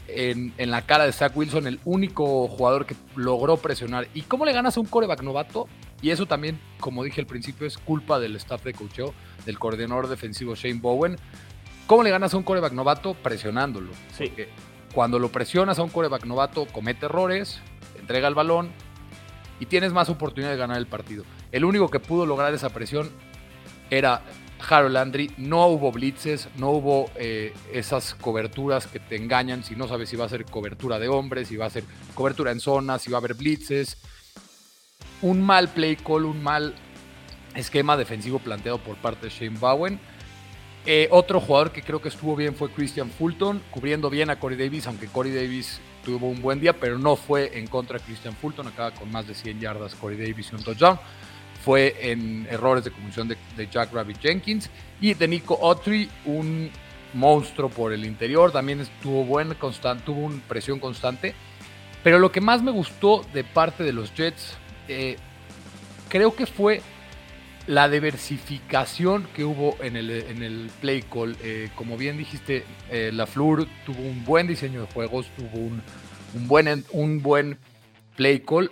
en, 0.07 0.71
la 0.71 0.81
cara 0.83 1.05
de 1.05 1.13
Zach 1.13 1.35
Wilson, 1.35 1.67
el 1.67 1.79
único 1.85 2.47
jugador 2.47 2.85
que 2.85 2.95
logró 3.15 3.57
presionar. 3.57 4.07
¿Y 4.13 4.23
cómo 4.23 4.45
le 4.45 4.53
ganas 4.53 4.77
a 4.77 4.79
un 4.79 4.85
coreback 4.85 5.21
novato? 5.21 5.67
Y 6.01 6.11
eso 6.11 6.25
también, 6.25 6.59
como 6.79 7.03
dije 7.03 7.21
al 7.21 7.27
principio, 7.27 7.65
es 7.65 7.77
culpa 7.77 8.19
del 8.19 8.35
staff 8.35 8.63
de 8.63 8.73
coacheo, 8.73 9.13
del 9.45 9.57
coordinador 9.57 10.07
defensivo 10.07 10.55
Shane 10.55 10.79
Bowen. 10.79 11.17
¿Cómo 11.87 12.03
le 12.03 12.09
ganas 12.09 12.33
a 12.33 12.37
un 12.37 12.43
coreback 12.43 12.73
novato? 12.73 13.13
Presionándolo. 13.13 13.91
Sí. 14.17 14.31
cuando 14.93 15.19
lo 15.19 15.29
presionas 15.29 15.79
a 15.79 15.83
un 15.83 15.89
coreback 15.89 16.25
novato, 16.25 16.67
comete 16.67 17.05
errores, 17.05 17.61
entrega 18.03 18.27
el 18.27 18.35
balón 18.35 18.71
y 19.59 19.65
tienes 19.65 19.93
más 19.93 20.09
oportunidad 20.09 20.51
de 20.51 20.57
ganar 20.57 20.77
el 20.77 20.87
partido. 20.87 21.23
El 21.51 21.63
único 21.63 21.89
que 21.89 21.99
pudo 21.99 22.25
lograr 22.25 22.53
esa 22.53 22.69
presión 22.69 23.09
era 23.89 24.21
Harold 24.69 24.93
Landry. 24.93 25.31
No 25.37 25.67
hubo 25.67 25.91
blitzes, 25.91 26.49
no 26.57 26.71
hubo 26.71 27.09
eh, 27.15 27.53
esas 27.71 28.13
coberturas 28.15 28.87
que 28.87 28.99
te 28.99 29.15
engañan 29.15 29.63
si 29.63 29.75
no 29.75 29.87
sabes 29.87 30.09
si 30.09 30.17
va 30.17 30.25
a 30.25 30.29
ser 30.29 30.45
cobertura 30.45 30.99
de 30.99 31.07
hombres, 31.07 31.47
si 31.47 31.55
va 31.55 31.67
a 31.67 31.69
ser 31.69 31.85
cobertura 32.13 32.51
en 32.51 32.59
zonas, 32.59 33.01
si 33.01 33.09
va 33.09 33.17
a 33.17 33.19
haber 33.19 33.35
blitzes. 33.35 33.97
Un 35.21 35.41
mal 35.41 35.69
play 35.69 35.95
call, 35.95 36.25
un 36.25 36.43
mal 36.43 36.73
esquema 37.55 37.95
defensivo 37.95 38.39
planteado 38.39 38.79
por 38.79 38.97
parte 38.97 39.27
de 39.27 39.31
Shane 39.31 39.57
Bowen. 39.57 39.99
Eh, 40.85 41.07
otro 41.11 41.39
jugador 41.39 41.71
que 41.71 41.81
creo 41.81 42.01
que 42.01 42.09
estuvo 42.09 42.35
bien 42.35 42.53
fue 42.53 42.69
Christian 42.69 43.09
Fulton, 43.09 43.61
cubriendo 43.71 44.09
bien 44.09 44.29
a 44.29 44.39
Corey 44.39 44.57
Davis, 44.57 44.87
aunque 44.87 45.07
Corey 45.07 45.33
Davis 45.33 45.79
tuvo 46.03 46.29
un 46.29 46.41
buen 46.41 46.59
día, 46.59 46.73
pero 46.73 46.97
no 46.97 47.15
fue 47.15 47.57
en 47.57 47.67
contra 47.67 47.97
de 47.97 48.03
Christian 48.05 48.35
Fulton, 48.35 48.67
acaba 48.67 48.91
con 48.91 49.11
más 49.11 49.27
de 49.27 49.33
100 49.33 49.59
yardas 49.59 49.95
Corey 49.95 50.17
Davis 50.17 50.49
y 50.51 50.55
un 50.55 50.63
touchdown. 50.63 50.99
Fue 51.63 51.95
en 51.99 52.45
errores 52.49 52.83
de 52.83 52.91
comunicación 52.91 53.29
de, 53.29 53.67
Jack 53.71 53.93
Rabbit 53.93 54.19
Jenkins 54.19 54.69
y 54.99 55.13
de 55.13 55.27
Nico 55.27 55.57
Autry, 55.61 56.09
un 56.25 56.69
monstruo 57.13 57.69
por 57.69 57.93
el 57.93 58.05
interior, 58.05 58.51
también 58.51 58.81
estuvo 58.81 59.23
buen, 59.23 59.53
constante, 59.53 60.03
tuvo 60.05 60.25
una 60.25 60.41
presión 60.47 60.79
constante. 60.79 61.33
Pero 62.03 62.19
lo 62.19 62.31
que 62.31 62.41
más 62.41 62.61
me 62.61 62.71
gustó 62.71 63.25
de 63.33 63.45
parte 63.45 63.83
de 63.83 63.93
los 63.93 64.13
Jets, 64.13 64.57
eh, 64.89 65.15
creo 66.09 66.35
que 66.35 66.45
fue 66.45 66.81
la 67.67 67.87
diversificación 67.87 69.27
que 69.35 69.45
hubo 69.45 69.77
en 69.81 69.95
el, 69.95 70.09
en 70.09 70.43
el 70.43 70.69
play 70.81 71.01
call. 71.01 71.37
Eh, 71.41 71.69
como 71.75 71.97
bien 71.97 72.17
dijiste, 72.17 72.65
eh, 72.89 73.11
la 73.13 73.25
Flur 73.25 73.67
tuvo 73.85 74.01
un 74.01 74.25
buen 74.25 74.47
diseño 74.47 74.81
de 74.81 74.87
juegos, 74.87 75.27
tuvo 75.37 75.59
un, 75.59 75.81
buen, 76.47 76.83
un 76.91 77.21
buen 77.21 77.57
play 78.15 78.39
call. 78.39 78.71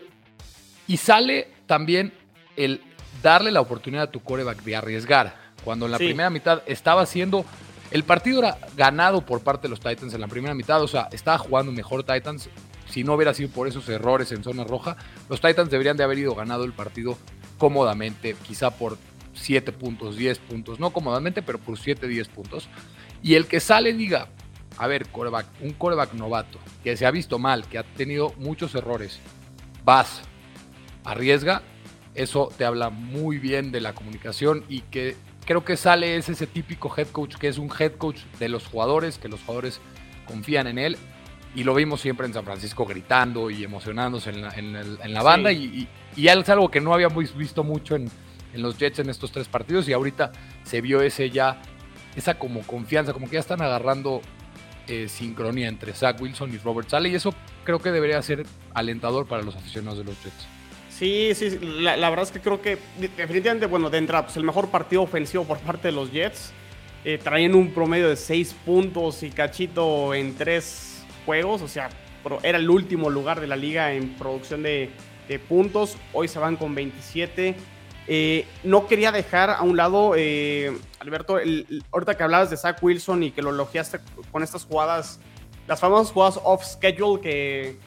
Y 0.88 0.98
sale 0.98 1.48
también 1.68 2.14
el 2.58 2.82
darle 3.24 3.52
la 3.52 3.62
oportunidad 3.62 4.06
a 4.06 4.12
tu 4.12 4.22
coreback 4.22 4.64
de 4.64 4.76
arriesgar. 4.76 5.36
Cuando 5.64 5.86
en 5.86 5.92
la 5.92 5.98
primera 5.98 6.30
mitad 6.30 6.64
estaba 6.66 7.02
haciendo. 7.02 7.46
El 7.92 8.04
partido 8.04 8.40
era 8.40 8.58
ganado 8.78 9.26
por 9.26 9.42
parte 9.42 9.64
de 9.64 9.70
los 9.70 9.82
Titans 9.82 10.14
en 10.14 10.22
la 10.22 10.30
primera 10.30 10.56
mitad, 10.56 10.82
o 10.82 10.88
sea, 10.88 11.10
estaba 11.12 11.38
jugando 11.38 11.74
mejor 11.74 12.06
Titans. 12.06 12.50
Si 12.90 13.04
no 13.04 13.16
hubiera 13.16 13.34
sido 13.34 13.50
por 13.50 13.68
esos 13.68 13.88
errores 13.90 14.32
en 14.32 14.44
zona 14.44 14.64
roja, 14.64 14.96
los 15.30 15.42
Titans 15.42 15.70
deberían 15.70 15.98
de 15.98 16.06
haber 16.06 16.18
ido 16.18 16.34
ganado 16.34 16.64
el 16.64 16.72
partido 16.72 17.18
cómodamente, 17.62 18.36
quizá 18.42 18.72
por 18.72 18.98
7 19.36 19.72
puntos, 19.72 20.18
10 20.18 20.40
puntos, 20.40 20.80
no 20.80 20.90
cómodamente, 20.90 21.44
pero 21.44 21.60
por 21.60 21.78
7, 21.78 22.08
10 22.08 22.28
puntos. 22.30 22.68
Y 23.22 23.36
el 23.36 23.46
que 23.46 23.60
sale 23.60 23.94
diga, 23.94 24.30
a 24.80 24.88
ver, 24.88 25.06
un 25.62 25.74
coreback 25.74 26.14
novato, 26.16 26.58
que 26.84 26.98
se 26.98 27.06
ha 27.06 27.12
visto 27.12 27.38
mal, 27.38 27.68
que 27.68 27.78
ha 27.78 27.84
tenido 27.84 28.34
muchos 28.40 28.74
errores, 28.74 29.20
vas, 29.86 30.24
arriesga, 31.04 31.62
eso 32.16 32.52
te 32.58 32.66
habla 32.66 32.90
muy 32.90 33.38
bien 33.38 33.72
de 33.72 33.80
la 33.80 33.94
comunicación 33.94 34.66
y 34.68 34.82
que 34.82 35.16
creo 35.46 35.64
que 35.64 35.78
sale 35.78 36.16
es 36.16 36.30
ese 36.30 36.48
típico 36.48 36.92
head 36.98 37.10
coach 37.10 37.36
que 37.36 37.48
es 37.48 37.60
un 37.60 37.70
head 37.80 37.92
coach 37.92 38.22
de 38.40 38.50
los 38.50 38.66
jugadores, 38.66 39.20
que 39.20 39.28
los 39.28 39.40
jugadores 39.42 39.82
confían 40.26 40.66
en 40.66 40.80
él. 40.80 40.98
Y 41.54 41.64
lo 41.64 41.76
vimos 41.76 42.02
siempre 42.02 42.26
en 42.26 42.34
San 42.34 42.44
Francisco 42.44 42.86
gritando 42.86 43.52
y 43.52 43.64
emocionándose 43.64 44.32
en 44.32 45.14
la, 45.14 45.22
banda. 45.22 45.52
y, 45.52 45.66
y 45.66 45.88
es 46.18 46.50
algo 46.50 46.70
que 46.70 46.82
no 46.82 46.94
habíamos 46.94 47.36
visto 47.36 47.64
mucho 47.64 47.96
en, 47.96 48.10
los 48.54 48.78
Jets 48.78 49.00
en 49.00 49.10
estos 49.10 49.32
tres 49.32 49.48
partidos 49.48 49.88
y 49.88 49.94
ahorita 49.94 50.32
se 50.64 50.82
vio 50.82 51.02
ese 51.02 51.30
ya, 51.30 51.62
esa 52.16 52.38
como 52.38 52.62
confianza, 52.62 53.14
como 53.14 53.28
que 53.28 53.34
ya 53.34 53.40
están 53.40 53.62
agarrando 53.62 54.22
eh, 54.88 55.08
sincronía 55.08 55.70
entre 55.70 55.94
Zach 55.94 56.20
Wilson 56.20 56.54
y 56.54 56.58
Robert 56.58 56.90
Sale 56.90 57.10
y 57.10 57.16
eso 57.16 57.34
creo 57.64 57.80
que 57.80 57.92
debería 57.92 58.22
ser 58.22 58.46
alentador 58.74 59.26
para 59.26 59.42
los 59.42 59.56
aficionados 59.56 60.00
de 60.00 60.06
los 60.06 60.22
Jets. 60.22 60.48
Sí, 60.90 61.32
sí, 61.34 61.58
la, 61.62 62.10
verdad 62.10 62.24
es 62.24 62.32
que 62.32 62.42
creo 62.42 62.62
que 62.62 62.78
definitivamente, 63.18 63.66
bueno, 63.66 63.90
de 63.90 63.98
entrada, 63.98 64.26
pues 64.26 64.38
el 64.38 64.44
mejor 64.44 64.70
partido 64.70 65.02
ofensivo 65.02 65.46
por 65.46 65.58
parte 65.60 65.88
de 65.88 65.94
los 65.94 66.12
Jets. 66.12 66.54
Eh, 67.04 67.18
traían 67.18 67.56
un 67.56 67.72
promedio 67.72 68.10
de 68.10 68.16
seis 68.16 68.54
puntos 68.64 69.24
y 69.24 69.32
cachito 69.32 70.14
en 70.14 70.36
tres 70.36 71.04
juegos, 71.26 71.64
o 71.64 71.68
sea, 71.68 71.90
era 72.44 72.60
el 72.60 72.70
último 72.70 73.10
lugar 73.10 73.40
de 73.42 73.48
la 73.48 73.56
liga 73.56 73.94
en 73.94 74.10
producción 74.10 74.62
de, 74.62 74.92
puntos. 75.40 75.98
Hoy 76.14 76.28
se 76.28 76.40
van 76.40 76.56
con 76.56 76.74
27. 76.76 77.56
Eh, 78.08 78.46
no 78.64 78.88
quería 78.88 79.12
dejar 79.12 79.52
a 79.52 79.62
un 79.62 79.78
lado, 79.78 80.14
eh, 80.18 80.78
Alberto, 81.00 81.40
el, 81.40 81.84
ahorita 81.92 82.18
que 82.18 82.24
hablabas 82.24 82.50
de 82.50 82.58
Zach 82.58 82.82
Wilson 82.82 83.24
y 83.24 83.32
que 83.32 83.42
lo 83.42 83.52
elogiaste 83.52 84.00
con 84.32 84.44
estas 84.44 84.66
jugadas, 84.66 85.20
las 85.68 85.80
famosas 85.80 86.12
jugadas 86.12 86.40
off 86.44 86.66
schedule 86.66 87.22
que, 87.22 87.78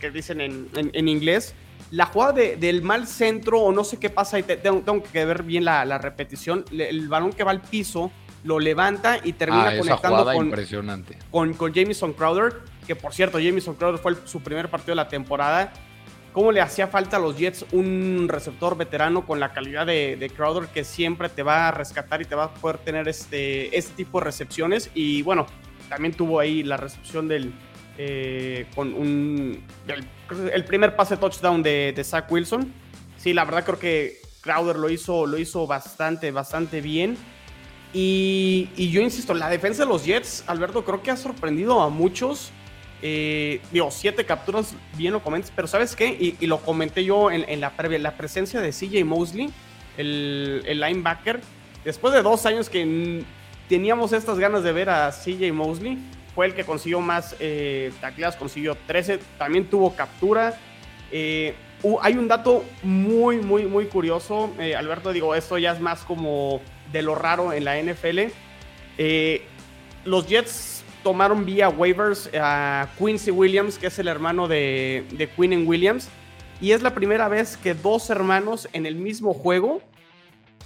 que 0.00 0.10
dicen 0.10 0.40
en, 0.40 0.68
en, 0.74 1.08
inglés. 1.08 1.54
La 1.90 2.06
jugada 2.06 2.32
del 2.32 2.82
mal 2.82 3.06
centro, 3.06 3.60
o 3.60 3.72
no 3.72 3.82
sé 3.82 3.98
qué 3.98 4.10
pasa, 4.10 4.38
y 4.38 4.42
tengo, 4.42 5.02
que 5.02 5.24
ver 5.24 5.42
bien 5.42 5.64
la, 5.64 5.84
la, 5.84 5.98
repetición. 5.98 6.64
El 6.70 7.08
balón 7.08 7.32
que 7.32 7.44
va 7.44 7.50
al 7.50 7.62
piso 7.62 8.10
lo 8.44 8.60
levanta 8.60 9.18
y 9.22 9.32
termina 9.32 9.70
ah, 9.70 9.78
conectando 9.78 10.24
con, 10.24 10.46
impresionante. 10.46 11.18
Con, 11.30 11.54
con 11.54 11.74
Jamison 11.74 12.12
Crowder, 12.12 12.60
que 12.86 12.94
por 12.94 13.12
cierto, 13.12 13.38
Jamison 13.38 13.74
Crowder 13.74 14.00
fue 14.00 14.16
su 14.24 14.40
primer 14.40 14.70
partido 14.70 14.92
de 14.92 14.96
la 14.96 15.08
temporada 15.08 15.72
cómo 16.32 16.52
le 16.52 16.60
hacía 16.60 16.88
falta 16.88 17.16
a 17.16 17.20
los 17.20 17.36
Jets 17.36 17.66
un 17.72 18.26
receptor 18.28 18.76
veterano 18.76 19.26
con 19.26 19.40
la 19.40 19.52
calidad 19.52 19.86
de, 19.86 20.32
Crowder 20.36 20.68
que 20.68 20.84
siempre 20.84 21.28
te 21.28 21.42
va 21.42 21.68
a 21.68 21.70
rescatar 21.70 22.22
y 22.22 22.24
te 22.24 22.34
va 22.34 22.44
a 22.44 22.54
poder 22.54 22.78
tener 22.78 23.08
este, 23.08 23.76
este 23.76 23.94
tipo 23.94 24.18
de 24.18 24.26
recepciones. 24.26 24.90
Y 24.94 25.22
bueno, 25.22 25.46
también 25.88 26.14
tuvo 26.14 26.40
ahí 26.40 26.62
la 26.62 26.76
recepción 26.76 27.28
del. 27.28 27.52
Eh, 27.96 28.66
con 28.74 28.94
un. 28.94 29.64
El, 30.52 30.64
primer 30.64 30.94
pase 30.94 31.16
touchdown 31.16 31.62
de, 31.62 32.00
Zach 32.04 32.30
Wilson. 32.30 32.72
Sí, 33.16 33.32
la 33.32 33.44
verdad 33.44 33.64
creo 33.64 33.78
que 33.78 34.18
Crowder 34.40 34.76
lo 34.76 34.90
hizo, 34.90 35.26
lo 35.26 35.38
hizo 35.38 35.66
bastante, 35.66 36.30
bastante 36.30 36.80
bien. 36.80 37.16
Y, 37.92 38.68
y 38.76 38.90
yo 38.90 39.00
insisto, 39.00 39.34
la 39.34 39.48
defensa 39.48 39.84
de 39.84 39.88
los 39.88 40.04
Jets, 40.04 40.44
Alberto, 40.46 40.84
creo 40.84 41.02
que 41.02 41.10
ha 41.10 41.16
sorprendido 41.16 41.80
a 41.80 41.88
muchos. 41.88 42.52
Eh, 43.00 43.60
digo, 43.70 43.90
siete 43.90 44.24
capturas, 44.24 44.74
bien 44.96 45.12
lo 45.12 45.22
comentas, 45.22 45.52
pero 45.54 45.68
¿sabes 45.68 45.94
qué? 45.94 46.08
Y, 46.40 46.46
lo 46.46 46.58
comenté 46.58 47.04
yo 47.04 47.30
en, 47.30 47.60
la 47.60 47.70
previa, 47.70 47.98
la 47.98 48.16
presencia 48.16 48.60
de 48.60 48.70
CJ 48.70 49.04
Mosley, 49.04 49.50
el, 49.96 50.62
linebacker, 50.80 51.40
después 51.84 52.12
de 52.12 52.22
dos 52.22 52.44
años 52.46 52.68
que 52.68 53.24
teníamos 53.68 54.12
estas 54.12 54.38
ganas 54.38 54.62
de 54.64 54.72
ver 54.72 54.90
a 54.90 55.12
CJ 55.12 55.52
Mosley, 55.52 55.98
fue 56.34 56.46
el 56.46 56.54
que 56.54 56.64
consiguió 56.64 57.00
más 57.00 57.36
eh, 57.40 57.92
consiguió 58.38 58.76
13, 58.86 59.18
también 59.38 59.66
tuvo 59.66 59.94
captura. 59.94 60.56
Eh, 61.10 61.54
hay 62.02 62.14
un 62.14 62.26
dato 62.26 62.64
muy, 62.82 63.38
muy, 63.38 63.64
muy 63.64 63.86
curioso, 63.86 64.52
eh, 64.58 64.74
Alberto, 64.74 65.12
digo, 65.12 65.34
esto 65.34 65.58
ya 65.58 65.72
es 65.72 65.80
más 65.80 66.00
como 66.00 66.60
de 66.92 67.02
lo 67.02 67.14
raro 67.14 67.52
en 67.52 67.64
la 67.64 67.80
NFL. 67.80 68.32
los 70.04 70.26
Jets 70.26 70.77
tomaron 71.08 71.46
vía 71.46 71.70
waivers 71.70 72.28
a 72.38 72.86
Quincy 72.98 73.30
Williams, 73.30 73.78
que 73.78 73.86
es 73.86 73.98
el 73.98 74.08
hermano 74.08 74.46
de, 74.46 75.06
de 75.12 75.26
Quinn 75.26 75.66
Williams. 75.66 76.10
Y 76.60 76.72
es 76.72 76.82
la 76.82 76.94
primera 76.94 77.28
vez 77.28 77.56
que 77.56 77.72
dos 77.72 78.10
hermanos 78.10 78.68
en 78.74 78.84
el 78.84 78.94
mismo 78.94 79.32
juego 79.32 79.80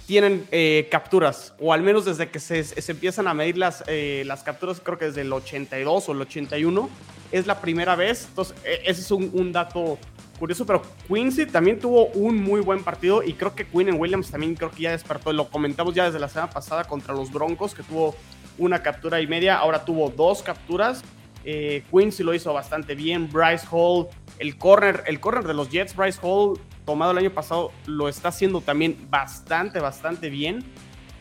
tienen 0.05 0.45
eh, 0.51 0.89
capturas, 0.91 1.53
o 1.61 1.71
al 1.71 1.81
menos 1.81 2.03
desde 2.03 2.29
que 2.29 2.41
se, 2.41 2.65
empiezan 2.91 3.29
a 3.29 3.33
medir 3.33 3.57
las, 3.57 3.85
eh, 3.87 4.23
las 4.25 4.43
capturas, 4.43 4.81
creo 4.83 4.97
que 4.97 5.05
desde 5.05 5.21
el 5.21 5.31
82 5.31 6.09
o 6.09 6.11
el 6.11 6.19
81, 6.19 6.89
es 7.31 7.47
la 7.47 7.61
primera 7.61 7.95
vez. 7.95 8.25
Entonces, 8.27 8.53
e, 8.65 8.81
ese 8.83 8.99
es 8.99 9.11
un, 9.11 9.53
dato 9.53 9.97
curioso, 10.39 10.65
pero 10.65 10.81
Quincy 11.07 11.45
también 11.45 11.79
tuvo 11.79 12.07
un 12.07 12.35
muy 12.35 12.59
buen 12.59 12.83
partido 12.83 13.23
y 13.23 13.31
creo 13.31 13.55
que 13.55 13.65
Quinn 13.65 13.93
Williams 13.93 14.29
también 14.29 14.55
creo 14.55 14.71
que 14.71 14.81
ya 14.81 14.91
despertó, 14.91 15.31
lo 15.31 15.49
comentamos 15.49 15.95
ya 15.95 16.03
desde 16.03 16.19
la 16.19 16.27
semana 16.27 16.51
pasada 16.51 16.83
contra 16.83 17.13
los 17.13 17.31
Broncos, 17.31 17.73
que 17.73 17.83
tuvo 17.83 18.13
una 18.57 18.81
captura 18.81 19.21
y 19.21 19.27
media, 19.27 19.57
ahora 19.57 19.85
tuvo 19.85 20.09
dos 20.09 20.43
capturas. 20.43 21.03
Eh, 21.45 21.83
Quincy 21.91 22.23
lo 22.23 22.33
hizo 22.33 22.53
bastante 22.53 22.95
bien. 22.95 23.29
Bryce 23.31 23.67
Hall, 23.71 24.07
el 24.39 24.57
corner, 24.57 25.03
el 25.07 25.19
corner 25.19 25.43
de 25.43 25.53
los 25.53 25.69
Jets, 25.69 25.95
Bryce 25.95 26.19
Hall, 26.21 26.59
tomado 26.85 27.11
el 27.11 27.17
año 27.17 27.31
pasado, 27.31 27.71
lo 27.85 28.07
está 28.07 28.29
haciendo 28.29 28.61
también 28.61 29.07
bastante, 29.09 29.79
bastante 29.79 30.29
bien. 30.29 30.63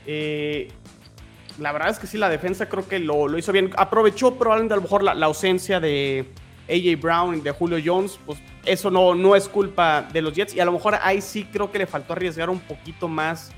Eh, 0.06 0.68
la 1.58 1.72
verdad 1.72 1.90
es 1.90 1.98
que 1.98 2.06
sí, 2.06 2.18
la 2.18 2.28
defensa 2.28 2.68
creo 2.68 2.86
que 2.86 2.98
lo, 2.98 3.36
hizo 3.36 3.52
bien. 3.52 3.70
Aprovechó 3.76 4.34
probablemente 4.34 4.74
a 4.74 4.76
lo 4.76 4.82
mejor 4.82 5.02
la, 5.02 5.26
ausencia 5.26 5.80
de 5.80 6.26
AJ 6.68 7.00
Brown 7.00 7.36
y 7.36 7.40
de 7.40 7.50
Julio 7.50 7.78
Jones, 7.84 8.18
pues 8.24 8.38
eso 8.64 8.90
no, 8.90 9.14
no 9.14 9.36
es 9.36 9.48
culpa 9.48 10.02
de 10.02 10.22
los 10.22 10.34
Jets. 10.34 10.54
Y 10.54 10.60
a 10.60 10.64
lo 10.64 10.72
mejor 10.72 10.98
ahí 11.02 11.20
sí 11.20 11.44
creo 11.44 11.70
que 11.70 11.78
le 11.78 11.86
faltó 11.86 12.12
arriesgar 12.12 12.48
un 12.48 12.60
poquito 12.60 13.08
más 13.08 13.52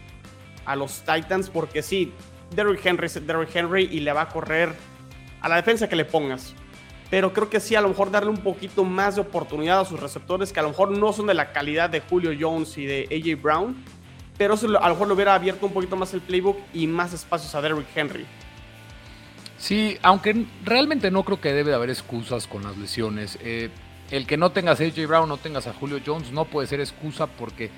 a 0.64 0.76
los 0.76 1.02
Titans, 1.02 1.50
porque 1.50 1.82
sí, 1.82 2.12
Derrick 2.54 2.84
Henry 2.84 3.06
es 3.06 3.26
Derrick 3.26 3.54
Henry 3.54 3.88
y 3.90 4.00
le 4.00 4.12
va 4.12 4.22
a 4.22 4.28
correr 4.28 4.74
a 5.40 5.48
la 5.48 5.56
defensa 5.56 5.88
que 5.88 5.96
le 5.96 6.04
pongas. 6.04 6.54
Pero 7.10 7.32
creo 7.32 7.50
que 7.50 7.60
sí, 7.60 7.74
a 7.74 7.80
lo 7.80 7.88
mejor 7.88 8.10
darle 8.10 8.30
un 8.30 8.38
poquito 8.38 8.84
más 8.84 9.14
de 9.16 9.20
oportunidad 9.20 9.80
a 9.80 9.84
sus 9.84 10.00
receptores, 10.00 10.52
que 10.52 10.60
a 10.60 10.62
lo 10.62 10.70
mejor 10.70 10.90
no 10.90 11.12
son 11.12 11.26
de 11.26 11.34
la 11.34 11.52
calidad 11.52 11.90
de 11.90 12.00
Julio 12.00 12.32
Jones 12.38 12.76
y 12.78 12.86
de 12.86 13.08
AJ 13.10 13.40
Brown. 13.40 13.76
Pero 14.36 14.54
eso 14.54 14.66
a 14.66 14.88
lo 14.88 14.94
mejor 14.94 15.06
le 15.06 15.14
hubiera 15.14 15.34
abierto 15.34 15.66
un 15.66 15.72
poquito 15.72 15.96
más 15.96 16.12
el 16.12 16.20
playbook 16.20 16.58
y 16.72 16.86
más 16.86 17.12
espacios 17.12 17.54
a 17.54 17.60
Derrick 17.60 17.86
Henry. 17.94 18.26
Sí, 19.58 19.96
aunque 20.02 20.44
realmente 20.64 21.10
no 21.10 21.22
creo 21.22 21.40
que 21.40 21.52
debe 21.52 21.70
de 21.70 21.76
haber 21.76 21.90
excusas 21.90 22.46
con 22.46 22.64
las 22.64 22.76
lesiones. 22.76 23.38
Eh, 23.42 23.70
el 24.10 24.26
que 24.26 24.36
no 24.36 24.50
tengas 24.50 24.80
a 24.80 24.84
AJ 24.84 25.06
Brown, 25.06 25.28
no 25.28 25.36
tengas 25.36 25.66
a 25.66 25.72
Julio 25.72 26.00
Jones, 26.04 26.32
no 26.32 26.46
puede 26.46 26.66
ser 26.66 26.80
excusa 26.80 27.26
porque 27.26 27.70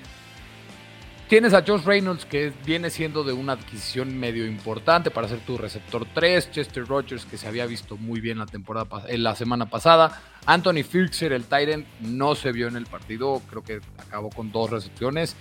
tienes 1.27 1.53
a 1.53 1.63
Josh 1.65 1.83
Reynolds 1.83 2.25
que 2.25 2.53
viene 2.65 2.89
siendo 2.89 3.23
de 3.23 3.33
una 3.33 3.53
adquisición 3.53 4.17
medio 4.17 4.45
importante 4.45 5.11
para 5.11 5.27
ser 5.27 5.39
tu 5.39 5.57
receptor 5.57 6.07
3, 6.13 6.51
Chester 6.51 6.85
Rogers 6.85 7.25
que 7.25 7.37
se 7.37 7.47
había 7.47 7.65
visto 7.65 7.97
muy 7.97 8.21
bien 8.21 8.39
la 8.39 8.45
temporada 8.45 9.03
en 9.07 9.23
la 9.23 9.35
semana 9.35 9.69
pasada, 9.69 10.21
Anthony 10.45 10.83
Filcher 10.89 11.33
el 11.33 11.45
Tyrant 11.45 11.85
no 11.99 12.35
se 12.35 12.51
vio 12.51 12.67
en 12.67 12.77
el 12.77 12.85
partido, 12.85 13.41
creo 13.49 13.63
que 13.63 13.81
acabó 13.97 14.29
con 14.29 14.51
dos 14.51 14.69
recepciones. 14.69 15.35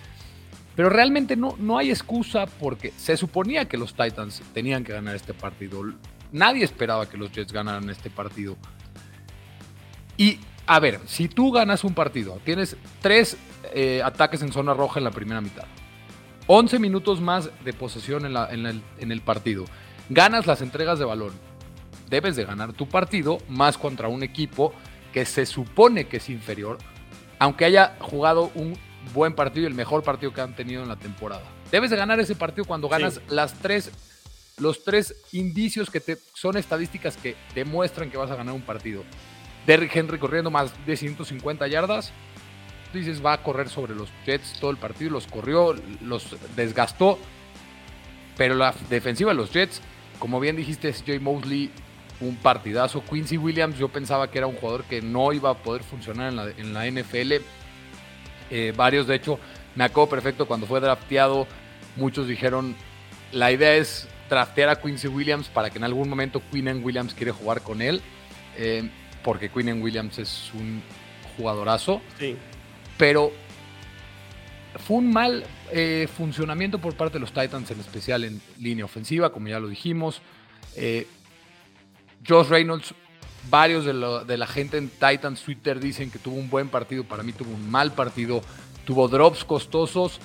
Pero 0.74 0.90
realmente 0.90 1.36
no, 1.36 1.54
no 1.58 1.78
hay 1.78 1.88
excusa 1.88 2.44
porque 2.44 2.92
se 2.98 3.16
suponía 3.16 3.66
que 3.66 3.78
los 3.78 3.94
Titans 3.94 4.42
tenían 4.52 4.84
que 4.84 4.92
ganar 4.92 5.16
este 5.16 5.32
partido. 5.32 5.82
Nadie 6.32 6.64
esperaba 6.64 7.08
que 7.08 7.16
los 7.16 7.32
Jets 7.32 7.50
ganaran 7.50 7.88
este 7.88 8.10
partido. 8.10 8.58
Y 10.18 10.38
a 10.66 10.80
ver, 10.80 11.00
si 11.06 11.28
tú 11.28 11.50
ganas 11.50 11.82
un 11.84 11.94
partido, 11.94 12.38
tienes 12.44 12.76
tres 13.00 13.38
eh, 13.76 14.02
ataques 14.02 14.40
en 14.40 14.52
zona 14.52 14.72
roja 14.72 14.98
en 14.98 15.04
la 15.04 15.10
primera 15.10 15.40
mitad, 15.40 15.66
11 16.46 16.78
minutos 16.78 17.20
más 17.20 17.50
de 17.62 17.72
posesión 17.74 18.24
en, 18.24 18.82
en 18.98 19.12
el 19.12 19.20
partido, 19.20 19.66
ganas 20.08 20.46
las 20.46 20.62
entregas 20.62 20.98
de 20.98 21.04
balón, 21.04 21.32
debes 22.08 22.36
de 22.36 22.44
ganar 22.44 22.72
tu 22.72 22.88
partido 22.88 23.36
más 23.48 23.76
contra 23.76 24.08
un 24.08 24.22
equipo 24.22 24.72
que 25.12 25.26
se 25.26 25.44
supone 25.44 26.06
que 26.06 26.16
es 26.16 26.30
inferior, 26.30 26.78
aunque 27.38 27.66
haya 27.66 27.96
jugado 28.00 28.50
un 28.54 28.78
buen 29.12 29.34
partido 29.34 29.64
y 29.64 29.66
el 29.66 29.74
mejor 29.74 30.02
partido 30.02 30.32
que 30.32 30.40
han 30.40 30.56
tenido 30.56 30.82
en 30.82 30.88
la 30.88 30.96
temporada. 30.96 31.42
Debes 31.70 31.90
de 31.90 31.96
ganar 31.96 32.18
ese 32.18 32.34
partido 32.34 32.64
cuando 32.64 32.88
ganas 32.88 33.20
las 33.28 33.54
tres, 33.54 33.90
los 34.58 34.84
tres 34.84 35.14
indicios 35.32 35.90
que 35.90 36.00
te, 36.00 36.16
son 36.34 36.56
estadísticas 36.56 37.16
que 37.16 37.36
demuestran 37.54 38.10
que 38.10 38.16
vas 38.16 38.30
a 38.30 38.36
ganar 38.36 38.54
un 38.54 38.62
partido. 38.62 39.04
Derrick 39.66 39.94
Henry 39.94 40.18
corriendo 40.18 40.50
más 40.50 40.72
de 40.86 40.96
150 40.96 41.66
yardas. 41.66 42.12
Dices, 42.92 43.24
va 43.24 43.34
a 43.34 43.42
correr 43.42 43.68
sobre 43.68 43.94
los 43.94 44.08
Jets 44.24 44.58
todo 44.60 44.70
el 44.70 44.76
partido, 44.76 45.10
los 45.10 45.26
corrió, 45.26 45.74
los 46.02 46.36
desgastó. 46.54 47.18
Pero 48.36 48.54
la 48.54 48.74
defensiva 48.90 49.30
de 49.30 49.36
los 49.36 49.52
Jets, 49.52 49.80
como 50.18 50.40
bien 50.40 50.56
dijiste, 50.56 50.88
es 50.88 51.02
Jay 51.06 51.18
Mosley, 51.18 51.70
un 52.20 52.36
partidazo. 52.36 53.02
Quincy 53.02 53.36
Williams, 53.36 53.78
yo 53.78 53.88
pensaba 53.88 54.30
que 54.30 54.38
era 54.38 54.46
un 54.46 54.56
jugador 54.56 54.84
que 54.84 55.02
no 55.02 55.32
iba 55.32 55.50
a 55.50 55.54
poder 55.54 55.82
funcionar 55.82 56.30
en 56.30 56.36
la, 56.36 56.48
en 56.50 56.72
la 56.72 56.86
NFL. 56.86 57.32
Eh, 58.50 58.72
varios, 58.76 59.06
de 59.06 59.16
hecho, 59.16 59.38
me 59.74 59.84
acuerdo 59.84 60.10
perfecto 60.10 60.46
cuando 60.46 60.66
fue 60.66 60.80
drafteado. 60.80 61.46
Muchos 61.96 62.28
dijeron, 62.28 62.74
la 63.32 63.52
idea 63.52 63.74
es 63.74 64.08
draftear 64.28 64.68
a 64.68 64.80
Quincy 64.80 65.08
Williams 65.08 65.48
para 65.48 65.70
que 65.70 65.78
en 65.78 65.84
algún 65.84 66.08
momento 66.08 66.42
Quinn 66.50 66.82
Williams 66.84 67.14
quiere 67.14 67.32
jugar 67.32 67.62
con 67.62 67.82
él. 67.82 68.00
Eh, 68.56 68.88
porque 69.22 69.50
Quinn 69.50 69.82
Williams 69.82 70.18
es 70.18 70.50
un 70.54 70.82
jugadorazo. 71.36 72.00
Sí. 72.18 72.36
Pero 72.98 73.32
fue 74.78 74.98
un 74.98 75.12
mal 75.12 75.44
eh, 75.72 76.08
funcionamiento 76.16 76.78
por 76.78 76.94
parte 76.94 77.14
de 77.14 77.20
los 77.20 77.32
Titans, 77.32 77.70
en 77.70 77.80
especial 77.80 78.24
en 78.24 78.40
línea 78.58 78.84
ofensiva, 78.84 79.32
como 79.32 79.48
ya 79.48 79.60
lo 79.60 79.68
dijimos. 79.68 80.20
Eh, 80.76 81.06
Josh 82.26 82.48
Reynolds, 82.48 82.94
varios 83.48 83.84
de, 83.84 84.36
la 84.36 84.46
gente 84.46 84.78
en 84.78 84.88
Titans 84.88 85.42
Twitter 85.42 85.80
dicen 85.80 86.10
que 86.10 86.18
tuvo 86.18 86.36
un 86.36 86.50
buen 86.50 86.68
partido, 86.68 87.04
para 87.04 87.22
mí 87.22 87.32
tuvo 87.32 87.52
un 87.52 87.70
mal 87.70 87.92
partido, 87.92 88.42
tuvo 88.84 89.08
drops 89.08 89.44
costosos, 89.44 90.20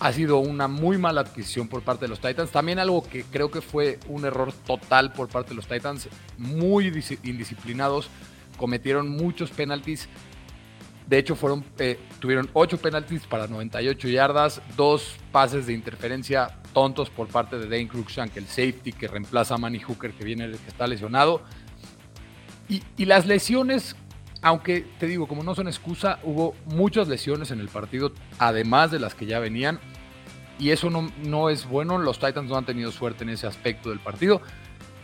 ha 0.00 0.12
sido 0.12 0.38
una 0.38 0.68
muy 0.68 0.98
mala 0.98 1.22
adquisición 1.22 1.68
por 1.68 1.82
parte 1.82 2.04
de 2.04 2.08
los 2.08 2.20
Titans. 2.20 2.50
También 2.50 2.78
algo 2.78 3.02
que 3.02 3.24
creo 3.24 3.50
que 3.50 3.60
fue 3.60 3.98
un 4.08 4.24
error 4.24 4.52
total 4.52 5.12
por 5.12 5.28
parte 5.28 5.50
de 5.50 5.56
los 5.56 5.66
Titans, 5.66 6.08
muy 6.38 6.86
indisciplinados, 7.22 8.08
cometieron 8.56 9.08
muchos 9.08 9.50
penaltis. 9.50 10.08
De 11.06 11.18
hecho, 11.18 11.36
fueron, 11.36 11.64
eh, 11.78 11.98
tuvieron 12.18 12.50
8 12.52 12.78
penaltis 12.78 13.26
para 13.26 13.46
98 13.46 14.08
yardas, 14.08 14.60
dos 14.76 15.16
pases 15.30 15.66
de 15.66 15.72
interferencia 15.72 16.58
tontos 16.72 17.10
por 17.10 17.28
parte 17.28 17.58
de 17.58 17.68
Dane 17.68 17.88
Cruikshank, 17.88 18.36
el 18.36 18.46
safety 18.46 18.92
que 18.92 19.06
reemplaza 19.06 19.54
a 19.54 19.58
Manny 19.58 19.78
Hooker, 19.78 20.12
que 20.12 20.24
viene 20.24 20.50
que 20.50 20.68
está 20.68 20.86
lesionado. 20.86 21.42
Y, 22.68 22.82
y, 22.96 23.04
las 23.04 23.26
lesiones, 23.26 23.94
aunque 24.42 24.84
te 24.98 25.06
digo, 25.06 25.28
como 25.28 25.44
no 25.44 25.54
son 25.54 25.68
excusa, 25.68 26.18
hubo 26.24 26.54
muchas 26.64 27.06
lesiones 27.06 27.52
en 27.52 27.60
el 27.60 27.68
partido, 27.68 28.12
además 28.38 28.90
de 28.90 28.98
las 28.98 29.14
que 29.14 29.26
ya 29.26 29.38
venían. 29.38 29.78
Y 30.58 30.70
eso 30.70 30.90
no, 30.90 31.10
no 31.24 31.50
es 31.50 31.66
bueno. 31.68 31.98
Los 31.98 32.18
Titans 32.18 32.48
no 32.48 32.56
han 32.56 32.66
tenido 32.66 32.90
suerte 32.90 33.24
en 33.24 33.30
ese 33.30 33.46
aspecto 33.46 33.90
del 33.90 34.00
partido. 34.00 34.40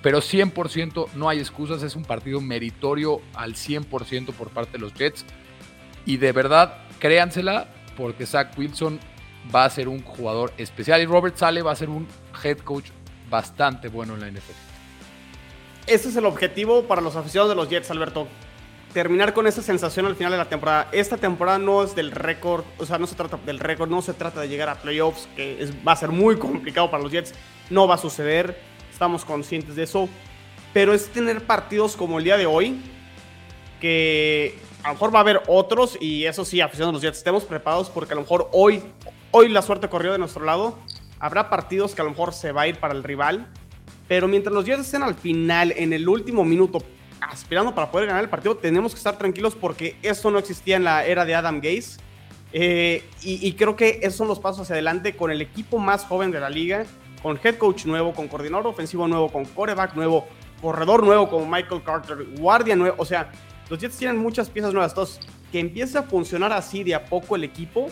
Pero 0.03 0.19
100% 0.19 1.13
no 1.15 1.29
hay 1.29 1.39
excusas. 1.39 1.83
Es 1.83 1.95
un 1.95 2.05
partido 2.05 2.41
meritorio 2.41 3.21
al 3.35 3.55
100% 3.55 4.33
por 4.33 4.51
parte 4.51 4.73
de 4.73 4.79
los 4.79 4.95
Jets. 4.95 5.25
Y 6.05 6.17
de 6.17 6.33
verdad, 6.33 6.79
créansela, 6.99 7.69
porque 7.97 8.27
Zach 8.27 8.57
Wilson 8.59 8.99
va 9.55 9.65
a 9.65 9.71
ser 9.71 9.89
un 9.89 10.03
jugador 10.03 10.53
especial 10.57 11.01
y 11.03 11.07
Robert 11.07 11.37
Sale 11.37 11.63
va 11.63 11.73
a 11.73 11.77
ser 11.77 11.89
un 11.89 12.07
head 12.43 12.59
coach 12.59 12.91
bastante 13.29 13.89
bueno 13.89 14.15
en 14.15 14.21
la 14.21 14.31
NFL. 14.31 14.53
Ese 15.87 16.11
es 16.11 16.17
el 16.17 16.27
objetivo 16.27 16.85
para 16.85 17.01
los 17.01 17.17
aficionados 17.17 17.51
de 17.51 17.57
los 17.57 17.69
Jets, 17.69 17.91
Alberto. 17.91 18.29
Terminar 18.93 19.33
con 19.33 19.47
esa 19.47 19.63
sensación 19.63 20.07
al 20.07 20.15
final 20.15 20.33
de 20.33 20.39
la 20.39 20.49
temporada. 20.49 20.89
Esta 20.93 21.17
temporada 21.17 21.59
no 21.59 21.83
es 21.83 21.95
del 21.95 22.11
récord, 22.11 22.65
o 22.79 22.87
sea, 22.87 22.99
no 22.99 23.07
se 23.07 23.15
trata 23.15 23.39
del 23.39 23.59
récord, 23.59 23.91
no 23.91 24.03
se 24.03 24.13
trata 24.13 24.43
de 24.43 24.49
llegar 24.49 24.69
a 24.69 24.77
playoffs, 24.77 25.29
que 25.35 25.69
va 25.87 25.93
a 25.93 25.97
ser 25.97 26.11
muy 26.11 26.37
complicado 26.39 26.91
para 26.91 27.03
los 27.03 27.11
Jets. 27.11 27.35
No 27.71 27.89
va 27.89 27.95
a 27.97 27.99
suceder, 27.99 28.61
estamos 28.93 29.25
conscientes 29.25 29.75
de 29.77 29.85
eso. 29.85 30.09
Pero 30.73 30.95
es 30.95 31.09
tener 31.09 31.43
partidos 31.45 31.97
como 31.97 32.19
el 32.19 32.25
día 32.25 32.37
de 32.37 32.47
hoy, 32.47 32.81
que 33.81 34.59
a 34.83 34.89
lo 34.89 34.95
mejor 34.95 35.15
va 35.15 35.21
a 35.21 35.23
haber 35.23 35.43
otros, 35.47 35.97
y 36.01 36.25
eso 36.25 36.45
sí, 36.45 36.61
aficionados 36.61 36.95
los 36.95 37.03
Jets, 37.03 37.19
estemos 37.19 37.45
preparados 37.45 37.89
porque 37.89 38.13
a 38.13 38.17
lo 38.17 38.23
mejor 38.23 38.49
hoy, 38.53 38.83
hoy 39.31 39.49
la 39.49 39.63
suerte 39.63 39.89
corrió 39.89 40.13
de 40.13 40.19
nuestro 40.19 40.45
lado. 40.45 40.79
Habrá 41.21 41.49
partidos 41.51 41.95
que 41.95 42.01
a 42.01 42.05
lo 42.05 42.11
mejor 42.11 42.35
se 42.35 42.51
va 42.51 42.63
a 42.63 42.69
ir 42.69 42.79
para 42.79 42.95
el 42.95 43.05
rival, 43.05 43.47
pero 44.09 44.27
mientras 44.27 44.53
los 44.53 44.65
Jets 44.65 44.81
estén 44.81 45.03
al 45.03 45.15
final, 45.15 45.73
en 45.77 45.93
el 45.93 46.09
último 46.09 46.45
minuto, 46.45 46.83
aspirando 47.21 47.75
para 47.75 47.91
poder 47.91 48.09
ganar 48.09 48.25
el 48.25 48.29
partido, 48.31 48.57
tenemos 48.57 48.93
que 48.93 48.99
estar 48.99 49.17
tranquilos 49.17 49.55
porque 49.55 49.97
eso 50.03 50.31
no 50.31 50.39
existía 50.39 50.77
en 50.77 50.85
la 50.85 51.05
era 51.05 51.25
de 51.25 51.35
Adam 51.35 51.61
Gase. 51.61 52.01
Eh, 52.55 53.05
y, 53.23 53.47
y, 53.47 53.55
creo 53.55 53.77
que 53.77 54.01
esos 54.03 54.17
son 54.17 54.29
los 54.29 54.39
pasos 54.39 54.63
hacia 54.63 54.75
adelante 54.75 55.17
con 55.17 55.31
el 55.31 55.41
equipo 55.41 55.79
más 55.79 56.05
joven 56.05 56.31
de 56.31 56.39
la 56.39 56.51
liga, 56.51 56.85
con 57.23 57.41
head 57.43 57.57
coach 57.57 57.87
nuevo, 57.87 58.13
con 58.13 58.29
coordinador 58.29 58.67
ofensivo 58.67 59.09
nuevo, 59.09 59.33
con 59.33 59.47
coreback 59.47 59.95
nuevo, 59.95 60.27
corredor 60.61 61.03
nuevo 61.03 61.31
como 61.31 61.47
Michael 61.47 61.83
Carter, 61.83 62.27
guardia 62.39 62.77
nuevo. 62.77 62.97
O 62.99 63.07
sea, 63.07 63.31
los 63.73 63.81
Jets 63.81 63.97
tienen 63.97 64.19
muchas 64.19 64.51
piezas 64.51 64.75
nuevas. 64.75 64.93
Entonces, 64.93 65.19
que 65.51 65.59
empiece 65.59 65.97
a 65.97 66.03
funcionar 66.03 66.53
así 66.53 66.85
de 66.85 66.95
a 66.95 67.07
poco 67.07 67.37
el 67.37 67.45
equipo 67.45 67.89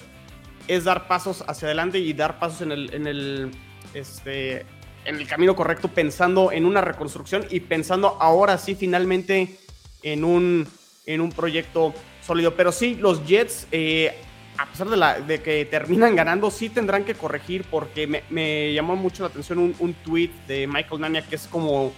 es 0.68 0.84
dar 0.84 1.08
pasos 1.08 1.42
hacia 1.48 1.68
adelante 1.68 1.98
y 1.98 2.12
dar 2.12 2.38
pasos 2.38 2.60
en 2.60 2.72
el, 2.72 2.92
en 2.92 3.06
el, 3.06 3.50
este, 3.94 4.66
en 5.06 5.16
el 5.16 5.26
camino 5.26 5.56
correcto, 5.56 5.88
pensando 5.88 6.52
en 6.52 6.66
una 6.66 6.82
reconstrucción 6.82 7.46
y 7.48 7.60
pensando 7.60 8.18
ahora 8.20 8.58
sí 8.58 8.74
finalmente 8.74 9.56
en 10.02 10.22
un, 10.22 10.68
en 11.06 11.22
un 11.22 11.32
proyecto 11.32 11.94
sólido. 12.26 12.54
Pero 12.56 12.72
sí, 12.72 12.96
los 12.96 13.26
Jets, 13.26 13.66
eh, 13.72 14.14
a 14.58 14.66
pesar 14.66 14.90
de, 14.90 14.98
la, 14.98 15.18
de, 15.18 15.40
que 15.40 15.64
terminan 15.64 16.14
ganando, 16.14 16.50
sí 16.50 16.68
tendrán 16.68 17.04
que 17.04 17.14
corregir 17.14 17.64
porque 17.70 18.06
me, 18.28 18.74
llamó 18.74 18.96
mucho 18.96 19.22
la 19.22 19.30
atención 19.30 19.58
un, 19.58 19.74
un, 19.78 19.94
tweet 19.94 20.30
de 20.46 20.66
Michael 20.66 21.00
Nania 21.00 21.22
que 21.26 21.36
es 21.36 21.46
como, 21.46 21.90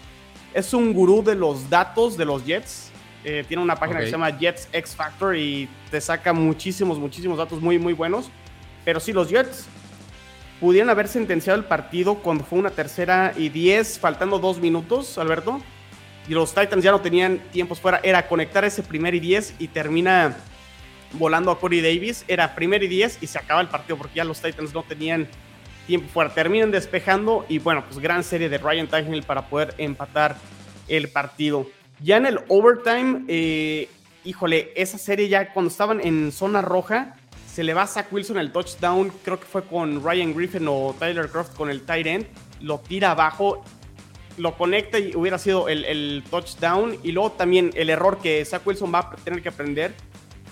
es 0.54 0.72
un 0.72 0.92
gurú 0.92 1.24
de 1.24 1.34
los 1.34 1.68
datos 1.68 2.16
de 2.16 2.24
los 2.26 2.46
Jets. 2.46 2.91
Eh, 3.24 3.44
tiene 3.46 3.62
una 3.62 3.76
página 3.76 3.98
okay. 3.98 4.06
que 4.06 4.10
se 4.10 4.12
llama 4.12 4.36
Jets 4.36 4.68
X 4.72 4.96
Factor 4.96 5.36
y 5.36 5.68
te 5.90 6.00
saca 6.00 6.32
muchísimos, 6.32 6.98
muchísimos 6.98 7.38
datos 7.38 7.60
muy, 7.60 7.78
muy 7.78 7.92
buenos. 7.92 8.30
Pero 8.84 8.98
sí, 8.98 9.12
los 9.12 9.28
Jets 9.28 9.66
pudieron 10.60 10.90
haber 10.90 11.08
sentenciado 11.08 11.58
el 11.58 11.64
partido 11.64 12.16
cuando 12.16 12.44
fue 12.44 12.58
una 12.58 12.70
tercera 12.70 13.32
y 13.36 13.48
diez, 13.48 13.98
faltando 13.98 14.38
dos 14.38 14.58
minutos, 14.58 15.18
Alberto. 15.18 15.60
Y 16.28 16.34
los 16.34 16.54
Titans 16.54 16.84
ya 16.84 16.90
no 16.90 17.00
tenían 17.00 17.38
tiempos 17.52 17.80
fuera. 17.80 18.00
Era 18.02 18.28
conectar 18.28 18.64
ese 18.64 18.82
primer 18.82 19.14
y 19.14 19.20
diez 19.20 19.54
y 19.58 19.68
termina 19.68 20.36
volando 21.14 21.50
a 21.50 21.58
Corey 21.58 21.80
Davis. 21.80 22.24
Era 22.28 22.54
primer 22.54 22.82
y 22.82 22.88
diez 22.88 23.18
y 23.20 23.26
se 23.26 23.38
acaba 23.38 23.60
el 23.60 23.68
partido 23.68 23.96
porque 23.96 24.16
ya 24.16 24.24
los 24.24 24.40
Titans 24.40 24.72
no 24.72 24.82
tenían 24.82 25.28
tiempo 25.86 26.08
fuera. 26.12 26.32
Terminan 26.32 26.70
despejando 26.70 27.44
y 27.48 27.58
bueno, 27.58 27.84
pues 27.84 27.98
gran 27.98 28.22
serie 28.22 28.48
de 28.48 28.58
Ryan 28.58 28.86
Tannehill 28.86 29.24
para 29.24 29.48
poder 29.48 29.74
empatar 29.78 30.36
el 30.88 31.08
partido. 31.08 31.66
Ya 32.02 32.16
en 32.16 32.26
el 32.26 32.40
overtime, 32.48 33.24
eh, 33.28 33.88
híjole, 34.24 34.72
esa 34.74 34.98
serie 34.98 35.28
ya 35.28 35.52
cuando 35.52 35.70
estaban 35.70 36.00
en 36.00 36.32
zona 36.32 36.62
roja, 36.62 37.14
se 37.46 37.62
le 37.62 37.74
va 37.74 37.82
a 37.82 37.86
Zach 37.86 38.10
Wilson 38.10 38.38
el 38.38 38.50
touchdown, 38.50 39.12
creo 39.24 39.38
que 39.38 39.46
fue 39.46 39.64
con 39.64 40.02
Ryan 40.02 40.34
Griffin 40.34 40.66
o 40.68 40.94
Tyler 40.98 41.28
Croft 41.28 41.54
con 41.54 41.70
el 41.70 41.82
tight 41.82 42.06
end, 42.06 42.26
lo 42.60 42.78
tira 42.78 43.10
abajo, 43.10 43.62
lo 44.38 44.56
conecta 44.56 44.98
y 44.98 45.14
hubiera 45.14 45.38
sido 45.38 45.68
el, 45.68 46.22
touchdown. 46.30 46.96
Y 47.02 47.12
luego 47.12 47.32
también 47.32 47.70
el 47.74 47.90
error 47.90 48.18
que 48.20 48.44
Zach 48.44 48.66
Wilson 48.66 48.92
va 48.92 49.00
a 49.00 49.16
tener 49.16 49.42
que 49.42 49.48
aprender. 49.48 49.94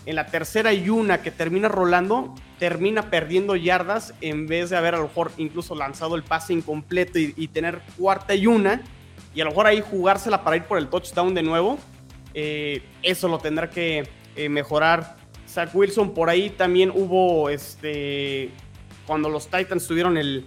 En 0.07 0.17
la 0.17 0.27
tercera 0.27 0.73
y 0.73 0.89
una 0.89 1.23
que 1.23 1.31
termina 1.31 1.69
rolando, 1.69 2.35
termina 2.59 3.11
perdiendo 3.11 3.55
yardas 3.55 4.15
en 4.21 4.47
vez 4.47 4.71
de 4.71 4.77
haber 4.77 4.95
a 4.95 4.99
lo 4.99 5.05
mejor 5.05 5.31
incluso 5.37 5.75
lanzado 5.75 6.17
el 6.17 6.23
pase 6.23 6.53
incompleto 6.55 7.19
y, 7.19 7.49
tener 7.49 7.81
cuarta 7.99 8.35
y 8.35 8.47
una. 8.47 8.83
Y 9.35 9.41
a 9.41 9.45
lo 9.45 9.51
mejor 9.51 9.67
ahí 9.67 9.81
jugársela 9.81 10.43
para 10.43 10.57
ir 10.57 10.65
por 10.65 10.79
el 10.79 10.89
touchdown 10.89 11.35
de 11.35 11.43
nuevo. 11.43 11.79
Eh, 12.35 12.83
eso 13.03 13.29
lo 13.29 13.39
tendrá 13.39 13.71
que 13.71 14.09
eh, 14.37 14.49
mejorar 14.49 15.17
Zach 15.49 15.75
Wilson. 15.75 16.15
Por 16.15 16.31
ahí 16.31 16.51
también 16.51 16.91
hubo, 16.91 17.49
este, 17.49 18.51
cuando 19.07 19.29
los 19.29 19.47
Titans 19.49 19.87
tuvieron 19.87 20.17
el, 20.17 20.45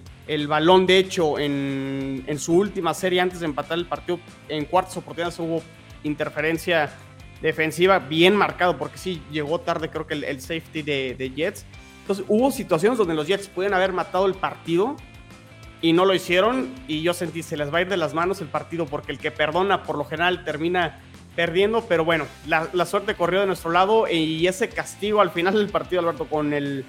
balón, 0.48 0.86
de 0.86 0.98
hecho, 0.98 1.38
en, 1.40 2.26
su 2.38 2.56
última 2.56 2.94
serie 2.94 3.22
antes 3.22 3.40
de 3.40 3.46
empatar 3.46 3.78
el 3.78 3.86
partido, 3.86 4.20
en 4.50 4.66
cuartas 4.66 4.98
oportunidades 4.98 5.40
hubo 5.40 5.62
interferencia 6.04 6.92
defensiva 7.42 8.00
bien 8.00 8.36
marcado, 8.36 8.78
porque 8.78 8.98
sí, 8.98 9.22
llegó 9.32 9.60
tarde 9.60 9.90
creo 9.90 10.08
que 10.08 10.14
el, 10.14 10.42
safety 10.42 10.82
de, 10.82 11.32
Jets. 11.36 11.66
Entonces 12.02 12.26
hubo 12.28 12.52
situaciones 12.52 12.98
donde 12.98 13.14
los 13.14 13.28
Jets 13.28 13.48
pueden 13.48 13.74
haber 13.74 13.94
matado 13.94 14.26
el 14.26 14.34
partido 14.34 14.98
y 15.84 15.92
no 15.92 16.06
lo 16.06 16.16
hicieron 16.16 16.74
y 16.88 17.02
yo 17.02 17.14
sentí 17.14 17.44
se 17.44 17.58
les 17.58 17.72
va 17.72 17.80
a 17.80 17.82
ir 17.82 17.90
de 17.90 17.98
las 17.98 18.14
manos 18.14 18.40
el 18.40 18.48
partido 18.48 18.86
porque 18.86 19.12
el 19.12 19.20
que 19.20 19.32
perdona 19.32 19.84
por 19.84 19.98
lo 19.98 20.06
general 20.06 20.46
termina 20.46 21.02
perdiendo, 21.36 21.84
pero 21.86 22.06
bueno, 22.06 22.26
la, 22.48 22.86
suerte 22.86 23.16
corrió 23.16 23.42
de 23.42 23.48
nuestro 23.48 23.70
lado 23.70 24.08
y 24.10 24.48
ese 24.48 24.70
castigo 24.70 25.20
al 25.20 25.32
final 25.32 25.56
del 25.56 25.70
partido, 25.70 26.02
Alberto, 26.02 26.26
con 26.26 26.54
el... 26.54 26.86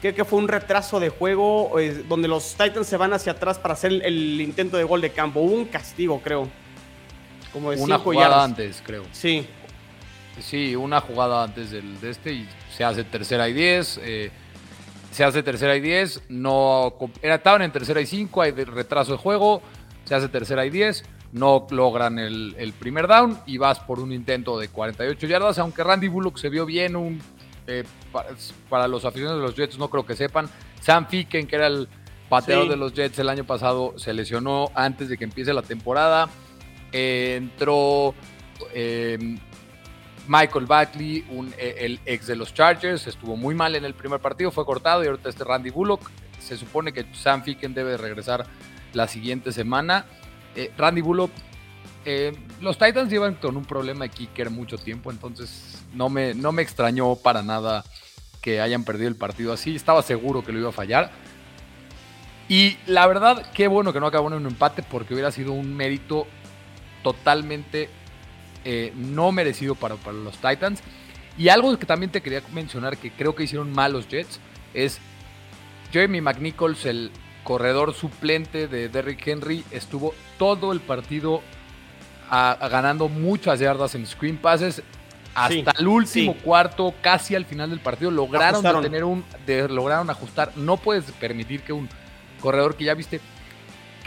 Creo 0.00 0.14
que 0.14 0.24
fue 0.24 0.38
un 0.38 0.48
retraso 0.48 0.98
de 0.98 1.10
juego 1.10 1.78
eh, 1.78 2.04
donde 2.08 2.28
los 2.28 2.54
Titans 2.54 2.86
se 2.86 2.96
van 2.96 3.12
hacia 3.12 3.32
atrás 3.32 3.58
para 3.58 3.74
hacer 3.74 3.92
el, 4.04 4.40
intento 4.40 4.76
de 4.76 4.84
gol 4.84 5.00
de 5.00 5.10
campo. 5.10 5.40
Hubo 5.40 5.52
un 5.52 5.64
castigo, 5.64 6.20
creo. 6.22 6.48
Como 7.52 7.70
de 7.70 7.78
una 7.78 7.98
jugada 7.98 8.44
antes, 8.44 8.82
creo. 8.84 9.04
Sí. 9.12 9.46
Sí, 10.38 10.76
una 10.76 11.00
jugada 11.00 11.42
antes 11.42 11.70
del, 11.70 11.98
de 12.00 12.10
este 12.10 12.32
y 12.32 12.48
se 12.76 12.84
hace 12.84 13.04
tercera 13.04 13.48
y 13.48 13.54
diez. 13.54 13.98
Eh, 14.02 14.30
se 15.16 15.24
hace 15.24 15.42
tercera 15.42 15.74
y 15.76 15.80
diez. 15.80 16.20
No, 16.28 16.94
era, 17.22 17.36
estaban 17.36 17.62
en 17.62 17.72
tercera 17.72 18.02
y 18.02 18.06
cinco, 18.06 18.42
hay 18.42 18.50
retraso 18.52 19.12
de 19.12 19.18
juego. 19.18 19.62
Se 20.04 20.14
hace 20.14 20.28
tercera 20.28 20.66
y 20.66 20.70
diez 20.70 21.04
no 21.32 21.66
logran 21.70 22.18
el, 22.18 22.74
primer 22.78 23.08
down 23.08 23.38
y 23.46 23.56
vas 23.56 23.80
por 23.80 23.98
un 23.98 24.12
intento 24.12 24.58
de 24.58 24.68
48 24.68 25.26
yardas, 25.26 25.58
aunque 25.58 25.82
Randy 25.82 26.08
Bullock 26.08 26.36
se 26.36 26.48
vio 26.48 26.66
bien, 26.66 26.96
un, 26.96 27.20
eh, 27.66 27.84
para, 28.68 28.86
los 28.88 29.04
aficionados 29.04 29.40
de 29.40 29.46
los 29.46 29.56
Jets 29.56 29.78
no 29.78 29.88
creo 29.88 30.04
que 30.04 30.14
sepan, 30.14 30.48
Sam 30.80 31.06
Ficken, 31.08 31.46
que 31.46 31.56
era 31.56 31.66
el 31.66 31.88
pateador 32.28 32.68
de 32.68 32.76
los 32.76 32.92
Jets 32.92 33.18
el 33.18 33.28
año 33.28 33.44
pasado, 33.44 33.98
se 33.98 34.12
lesionó 34.12 34.70
antes 34.74 35.08
de 35.08 35.16
que 35.16 35.24
empiece 35.24 35.52
la 35.52 35.62
temporada, 35.62 36.28
eh, 36.92 37.34
entró 37.36 38.14
em, 38.72 39.38
Michael 40.28 40.66
Buckley, 40.66 41.24
un, 41.30 41.52
eh, 41.58 41.76
el 41.78 42.00
ex 42.04 42.26
de 42.26 42.36
los 42.36 42.52
Chargers, 42.52 43.06
estuvo 43.06 43.36
muy 43.36 43.54
mal 43.54 43.74
en 43.74 43.84
el 43.84 43.94
primer 43.94 44.20
partido, 44.20 44.50
fue 44.50 44.64
cortado 44.64 45.04
y 45.04 45.06
ahorita 45.06 45.28
este 45.28 45.44
Randy 45.44 45.70
Bullock, 45.70 46.10
se 46.40 46.56
supone 46.56 46.92
que 46.92 47.06
Sam 47.12 47.42
Ficken 47.42 47.74
debe 47.74 47.96
regresar 47.96 48.46
la 48.92 49.08
siguiente 49.08 49.52
semana. 49.52 50.06
Eh, 50.54 50.72
Randy 50.76 51.00
Bullock, 51.00 51.30
eh, 52.04 52.36
los 52.60 52.78
Titans 52.78 53.10
llevan 53.10 53.34
con 53.34 53.56
un 53.56 53.64
problema 53.64 54.04
de 54.04 54.10
kicker 54.10 54.50
mucho 54.50 54.78
tiempo, 54.78 55.10
entonces 55.10 55.84
no 55.92 56.08
me, 56.08 56.34
no 56.34 56.52
me 56.52 56.62
extrañó 56.62 57.16
para 57.16 57.42
nada 57.42 57.84
que 58.40 58.60
hayan 58.60 58.84
perdido 58.84 59.08
el 59.08 59.16
partido 59.16 59.52
así. 59.52 59.74
Estaba 59.74 60.02
seguro 60.02 60.44
que 60.44 60.52
lo 60.52 60.60
iba 60.60 60.68
a 60.68 60.72
fallar. 60.72 61.10
Y 62.48 62.76
la 62.86 63.06
verdad, 63.08 63.44
qué 63.52 63.66
bueno 63.66 63.92
que 63.92 63.98
no 63.98 64.06
acabó 64.06 64.28
en 64.28 64.34
un 64.34 64.46
empate 64.46 64.84
porque 64.84 65.14
hubiera 65.14 65.32
sido 65.32 65.52
un 65.52 65.74
mérito 65.74 66.28
totalmente 67.02 67.90
eh, 68.66 68.92
no 68.94 69.32
merecido 69.32 69.74
para, 69.74 69.94
para 69.94 70.18
los 70.18 70.36
Titans. 70.36 70.82
Y 71.38 71.48
algo 71.48 71.78
que 71.78 71.86
también 71.86 72.12
te 72.12 72.20
quería 72.20 72.42
mencionar 72.52 72.98
que 72.98 73.10
creo 73.10 73.34
que 73.34 73.44
hicieron 73.44 73.72
mal 73.72 73.92
los 73.92 74.08
Jets 74.08 74.40
es 74.74 74.98
Jeremy 75.92 76.20
McNichols, 76.20 76.84
el, 76.84 77.10
corredor 77.46 77.94
suplente 77.94 78.66
de 78.66 78.88
Derrick 78.88 79.24
Henry, 79.24 79.64
estuvo 79.70 80.14
todo 80.36 80.72
el 80.72 80.80
partido 80.80 81.42
ganando 82.28 83.08
muchas 83.08 83.60
yardas 83.60 83.94
en 83.94 84.04
screen 84.04 84.36
passes. 84.36 84.82
Hasta 85.32 85.72
el 85.78 85.86
último 85.86 86.34
cuarto, 86.34 86.92
casi 87.02 87.34
al 87.34 87.44
final 87.44 87.70
del 87.70 87.78
partido, 87.78 88.10
lograron 88.10 88.62
tener 88.82 89.04
un, 89.04 89.24
lograron 89.68 90.10
ajustar. 90.10 90.50
No 90.56 90.76
puedes 90.76 91.04
permitir 91.12 91.60
que 91.60 91.72
un 91.72 91.88
corredor 92.40 92.74
que 92.74 92.84
ya 92.84 92.94
viste 92.94 93.20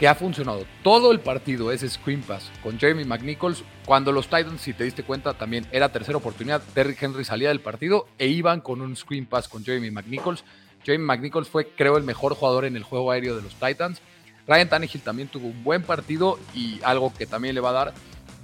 que 0.00 0.08
ha 0.08 0.14
funcionado 0.14 0.64
todo 0.82 1.12
el 1.12 1.20
partido 1.20 1.70
ese 1.70 1.86
screen 1.86 2.22
pass 2.22 2.50
con 2.62 2.78
Jeremy 2.80 3.04
McNichols. 3.04 3.62
Cuando 3.84 4.12
los 4.12 4.28
Titans, 4.28 4.62
si 4.62 4.72
te 4.72 4.84
diste 4.84 5.02
cuenta, 5.02 5.34
también 5.34 5.66
era 5.72 5.90
tercera 5.90 6.16
oportunidad. 6.16 6.62
Derrick 6.74 7.02
Henry 7.02 7.22
salía 7.22 7.50
del 7.50 7.60
partido 7.60 8.08
e 8.16 8.28
iban 8.28 8.62
con 8.62 8.80
un 8.80 8.96
screen 8.96 9.26
pass 9.26 9.46
con 9.46 9.62
Jeremy 9.62 9.90
McNichols. 9.90 10.42
Jamie 10.86 11.04
McNichols 11.04 11.50
fue, 11.50 11.68
creo, 11.68 11.98
el 11.98 12.04
mejor 12.04 12.34
jugador 12.34 12.64
en 12.64 12.76
el 12.76 12.82
juego 12.82 13.10
aéreo 13.10 13.36
de 13.36 13.42
los 13.42 13.54
Titans. 13.56 14.00
Ryan 14.48 14.70
Tannehill 14.70 15.02
también 15.02 15.28
tuvo 15.28 15.48
un 15.48 15.62
buen 15.62 15.82
partido 15.82 16.38
y 16.54 16.80
algo 16.82 17.12
que 17.12 17.26
también 17.26 17.54
le 17.54 17.60
va 17.60 17.68
a 17.68 17.72
dar 17.72 17.94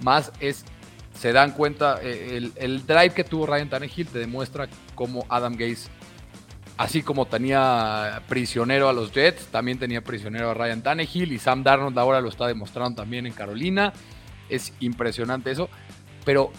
más 0.03 0.31
es, 0.39 0.63
se 1.19 1.33
dan 1.33 1.53
cuenta, 1.53 1.99
eh, 2.03 2.51
el, 2.55 2.85
drive 2.85 3.15
que 3.15 3.23
tuvo 3.23 3.47
Ryan 3.47 3.69
Tannehill 3.69 4.05
te 4.05 4.19
demuestra 4.19 4.67
cómo 4.93 5.25
Adam 5.27 5.55
Gaze, 5.55 5.89
así 6.77 7.01
como 7.01 7.25
tenía 7.25 8.21
prisionero 8.27 8.87
a 8.87 8.93
los 8.93 9.11
Jets, 9.11 9.47
también 9.47 9.79
tenía 9.79 10.01
prisionero 10.01 10.51
a 10.51 10.53
Ryan 10.53 10.81
Tannehill 10.81 11.31
y 11.31 11.39
Sam 11.39 11.63
Darnold 11.63 11.97
ahora 11.97 12.21
lo 12.21 12.29
está 12.29 12.47
demostrando 12.47 13.01
también 13.01 13.25
en 13.25 13.33
Carolina. 13.33 13.93
Es 14.49 14.73
impresionante 14.79 15.51
eso, 15.51 15.69
pero 16.23 16.51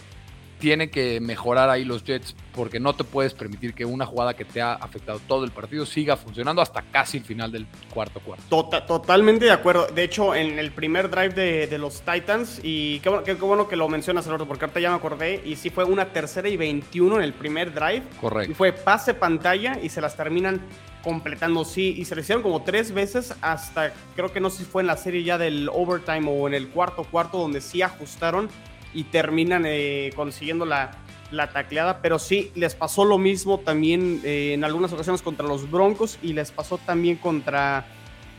tiene 0.59 0.91
que 0.91 1.21
mejorar 1.21 1.71
ahí 1.71 1.85
los 1.85 2.05
Jets 2.05 2.35
porque 2.55 2.81
no 2.81 2.93
te 2.93 3.05
puedes 3.05 3.35
permitir 3.35 3.73
que 3.73 3.85
una 3.85 4.05
jugada 4.05 4.35
que 4.35 4.45
te 4.45 4.61
ha 4.61 4.73
afectado 4.73 5.21
todo 5.29 5.45
el 5.45 5.53
partido 5.53 5.87
siga 5.87 6.17
funcionando 6.17 6.61
hasta 6.61 6.83
casi 6.83 7.19
el 7.19 7.25
final 7.25 7.53
del 7.53 7.67
cuarto 7.95 8.19
cuarto. 8.21 8.45
Tota, 8.49 8.85
totalmente 8.85 9.45
de 9.45 9.53
acuerdo. 9.53 9.87
De 9.87 10.03
hecho, 10.03 10.35
en 10.35 10.59
el 10.59 10.73
primer 10.73 11.09
drive 11.09 11.67
de, 11.67 11.79
los 11.79 12.01
Titans, 12.01 12.61
y 12.63 12.99
qué, 13.01 13.23
qué, 13.25 13.35
bueno 13.35 13.69
que 13.69 13.77
lo 13.77 13.89
mencionas, 13.89 14.27
Alberto, 14.27 14.47
porque 14.47 14.65
ahorita 14.65 14.81
ya 14.81 14.91
me 14.91 14.97
acordé, 14.97 15.41
y 15.45 15.55
sí 15.55 15.71
fue 15.71 15.85
una 15.85 16.07
tercera 16.07 16.49
y 16.49 16.57
21 16.57 17.17
en 17.17 17.23
el 17.23 17.33
primer 17.33 17.73
drive. 17.73 18.03
Correcto. 18.21 18.51
Y 18.51 18.55
fue 18.55 18.73
pase 18.73 19.15
pantalla 19.15 19.79
y 19.81 19.89
se 19.89 20.01
las 20.01 20.17
terminan 20.17 20.61
completando, 21.03 21.65
sí, 21.65 21.95
y 21.97 22.05
se 22.05 22.17
le 22.17 22.23
hicieron 22.23 22.43
como 22.43 22.63
tres 22.63 22.93
veces 22.93 23.35
hasta, 23.41 23.93
creo 24.17 24.33
que 24.33 24.41
no 24.41 24.51
sé 24.51 24.59
si 24.59 24.65
fue 24.65 24.83
en 24.83 24.89
la 24.89 24.97
serie 24.97 25.23
ya 25.23 25.39
del 25.39 25.71
overtime 25.73 26.29
o 26.29 26.49
en 26.49 26.55
el 26.55 26.69
cuarto 26.69 27.05
cuarto 27.05 27.39
donde 27.39 27.61
sí 27.61 27.83
ajustaron 27.83 28.49
y 28.95 29.05
terminan 29.05 29.65
eh, 29.67 30.11
consiguiendo 30.17 30.65
la, 30.65 30.93
la, 31.31 31.51
tacleada. 31.51 32.01
Pero 32.01 32.19
sí, 32.19 32.51
les 32.55 32.75
pasó 32.75 33.05
lo 33.05 33.19
mismo 33.19 33.59
también 33.59 34.21
eh, 34.25 34.53
en 34.55 34.65
algunas 34.65 34.93
ocasiones 34.93 35.23
contra 35.23 35.47
los 35.47 35.71
Broncos 35.71 36.19
y 36.23 36.33
les 36.33 36.51
pasó 36.51 36.79
también 36.79 37.17
contra 37.17 37.87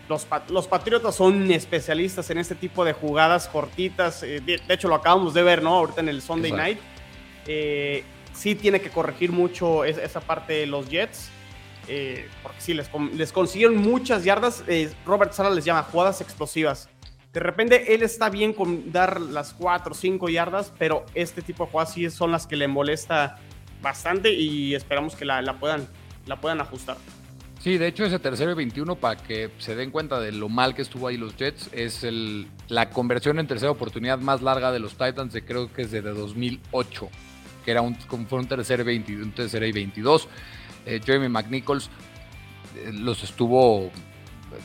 los, 0.08 0.28
los 0.50 0.68
Patriotas. 0.68 1.16
Son 1.16 1.52
especialistas 1.52 2.30
en 2.30 2.40
este 2.40 2.56
tipo 2.56 2.84
de 2.84 2.94
jugadas 2.94 3.48
cortitas. 3.48 4.24
Eh, 4.24 4.42
de, 4.42 4.62
hecho, 4.70 4.88
lo 4.88 4.96
acabamos 4.96 5.34
de 5.34 5.44
ver, 5.44 5.62
¿no? 5.62 5.76
Ahorita 5.76 6.02
en 6.02 6.10
el 6.10 6.22
Sunday 6.22 6.52
Night. 6.52 6.80
sí 8.34 8.56
tiene 8.56 8.82
que 8.82 8.90
corregir 8.90 9.32
mucho 9.32 9.84
esa, 9.84 10.22
parte 10.22 10.54
de 10.54 10.66
los 10.66 10.90
Jets. 10.90 11.30
porque 12.42 12.62
sí, 12.62 12.74
les, 12.74 12.90
les 13.14 13.32
consiguieron 13.32 13.78
muchas 13.78 14.24
yardas. 14.24 14.64
Robert 15.06 15.34
Sala 15.34 15.52
les 15.52 15.66
llama 15.66 15.84
jugadas 15.84 16.22
explosivas 16.22 16.90
de 17.34 17.40
repente 17.40 17.94
él 17.94 18.02
está 18.02 18.30
bien 18.30 18.54
con 18.54 18.92
dar 18.92 19.22
las 19.22 19.54
4 19.54 19.92
o 19.92 19.96
5 19.96 20.30
yardas, 20.30 20.74
pero 20.80 21.06
este 21.14 21.42
tipo 21.42 21.66
de 21.66 21.72
jugadas 21.72 21.94
sí 21.94 22.10
son 22.10 22.32
las 22.32 22.48
que 22.48 22.56
le 22.56 22.68
molesta 22.68 23.38
bastante 23.82 24.34
y 24.34 24.74
esperamos 24.74 25.16
que 25.16 25.26
la, 25.26 25.60
puedan, 25.60 25.88
la 26.26 26.38
puedan 26.42 26.60
ajustar. 26.60 26.98
Sí, 27.60 27.78
de 27.78 27.88
hecho 27.88 28.06
ese 28.06 28.20
tercero 28.20 28.52
y 28.52 28.56
21, 28.56 28.96
para 28.96 29.22
que 29.22 29.52
se 29.60 29.76
den 29.76 29.92
cuenta 29.92 30.20
de 30.20 30.32
lo 30.32 30.48
mal 30.50 30.74
que 30.74 30.82
estuvo 30.82 31.08
ahí 31.08 31.18
los 31.18 31.36
Jets, 31.36 31.70
es 31.74 32.06
la 32.68 32.90
conversión 32.90 33.38
en 33.38 33.48
tercera 33.48 33.72
oportunidad 33.72 34.18
más 34.18 34.42
larga 34.42 34.72
de 34.72 34.80
los 34.80 34.94
Titans, 34.94 35.34
de 35.34 35.44
creo 35.44 35.72
que 35.72 35.84
es 35.84 35.92
desde 35.92 36.12
2008, 36.12 37.10
que 37.66 37.72
era 37.72 37.82
un, 37.82 37.96
fue 37.96 38.40
un 38.40 38.48
tercer, 38.48 38.84
20, 38.84 39.16
un 39.18 39.32
tercer 39.34 39.64
y 39.64 39.72
22. 39.74 40.28
Eh, 40.86 41.02
Jeremy 41.06 41.28
McNichols 41.28 41.90
eh, 42.78 42.92
los 42.94 43.24
estuvo... 43.24 43.92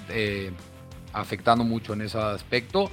Eh, 0.08 0.52
afectando 1.14 1.64
mucho 1.64 1.92
en 1.94 2.02
ese 2.02 2.18
aspecto. 2.18 2.90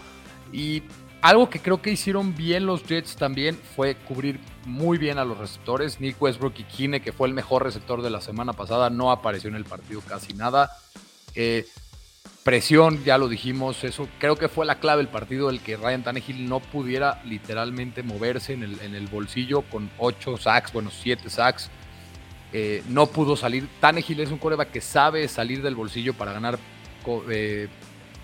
Y 0.53 0.83
algo 1.21 1.49
que 1.49 1.59
creo 1.59 1.81
que 1.81 1.91
hicieron 1.91 2.35
bien 2.35 2.65
los 2.65 2.83
Jets 2.83 3.15
también 3.15 3.57
fue 3.75 3.95
cubrir 3.95 4.39
muy 4.65 4.97
bien 4.97 5.17
a 5.17 5.25
los 5.25 5.37
receptores. 5.37 5.99
Nick 5.99 6.21
Westbrook 6.21 6.53
y 6.57 6.63
Kine, 6.63 7.01
que 7.01 7.11
fue 7.11 7.27
el 7.27 7.33
mejor 7.33 7.63
receptor 7.63 8.01
de 8.01 8.09
la 8.09 8.21
semana 8.21 8.53
pasada, 8.53 8.89
no 8.89 9.11
apareció 9.11 9.49
en 9.49 9.55
el 9.55 9.65
partido 9.65 10.01
casi 10.01 10.33
nada. 10.33 10.71
Eh, 11.35 11.65
presión, 12.43 13.03
ya 13.03 13.17
lo 13.17 13.27
dijimos, 13.27 13.83
eso 13.83 14.07
creo 14.19 14.35
que 14.35 14.49
fue 14.49 14.65
la 14.65 14.79
clave 14.79 15.03
del 15.03 15.11
partido, 15.11 15.49
el 15.49 15.61
que 15.61 15.77
Ryan 15.77 16.03
Tannehill 16.03 16.49
no 16.49 16.59
pudiera 16.59 17.21
literalmente 17.23 18.01
moverse 18.01 18.53
en 18.53 18.63
el, 18.63 18.79
en 18.81 18.95
el 18.95 19.07
bolsillo 19.07 19.61
con 19.61 19.91
8 19.99 20.37
sacks, 20.37 20.73
bueno, 20.73 20.89
7 20.89 21.29
sacks. 21.29 21.69
Eh, 22.53 22.83
no 22.89 23.07
pudo 23.07 23.35
salir. 23.35 23.67
Tannehill 23.79 24.19
es 24.19 24.31
un 24.31 24.37
coreback 24.37 24.71
que 24.71 24.81
sabe 24.81 25.27
salir 25.27 25.61
del 25.61 25.75
bolsillo 25.75 26.13
para 26.13 26.33
ganar 26.33 26.59
eh, 27.29 27.69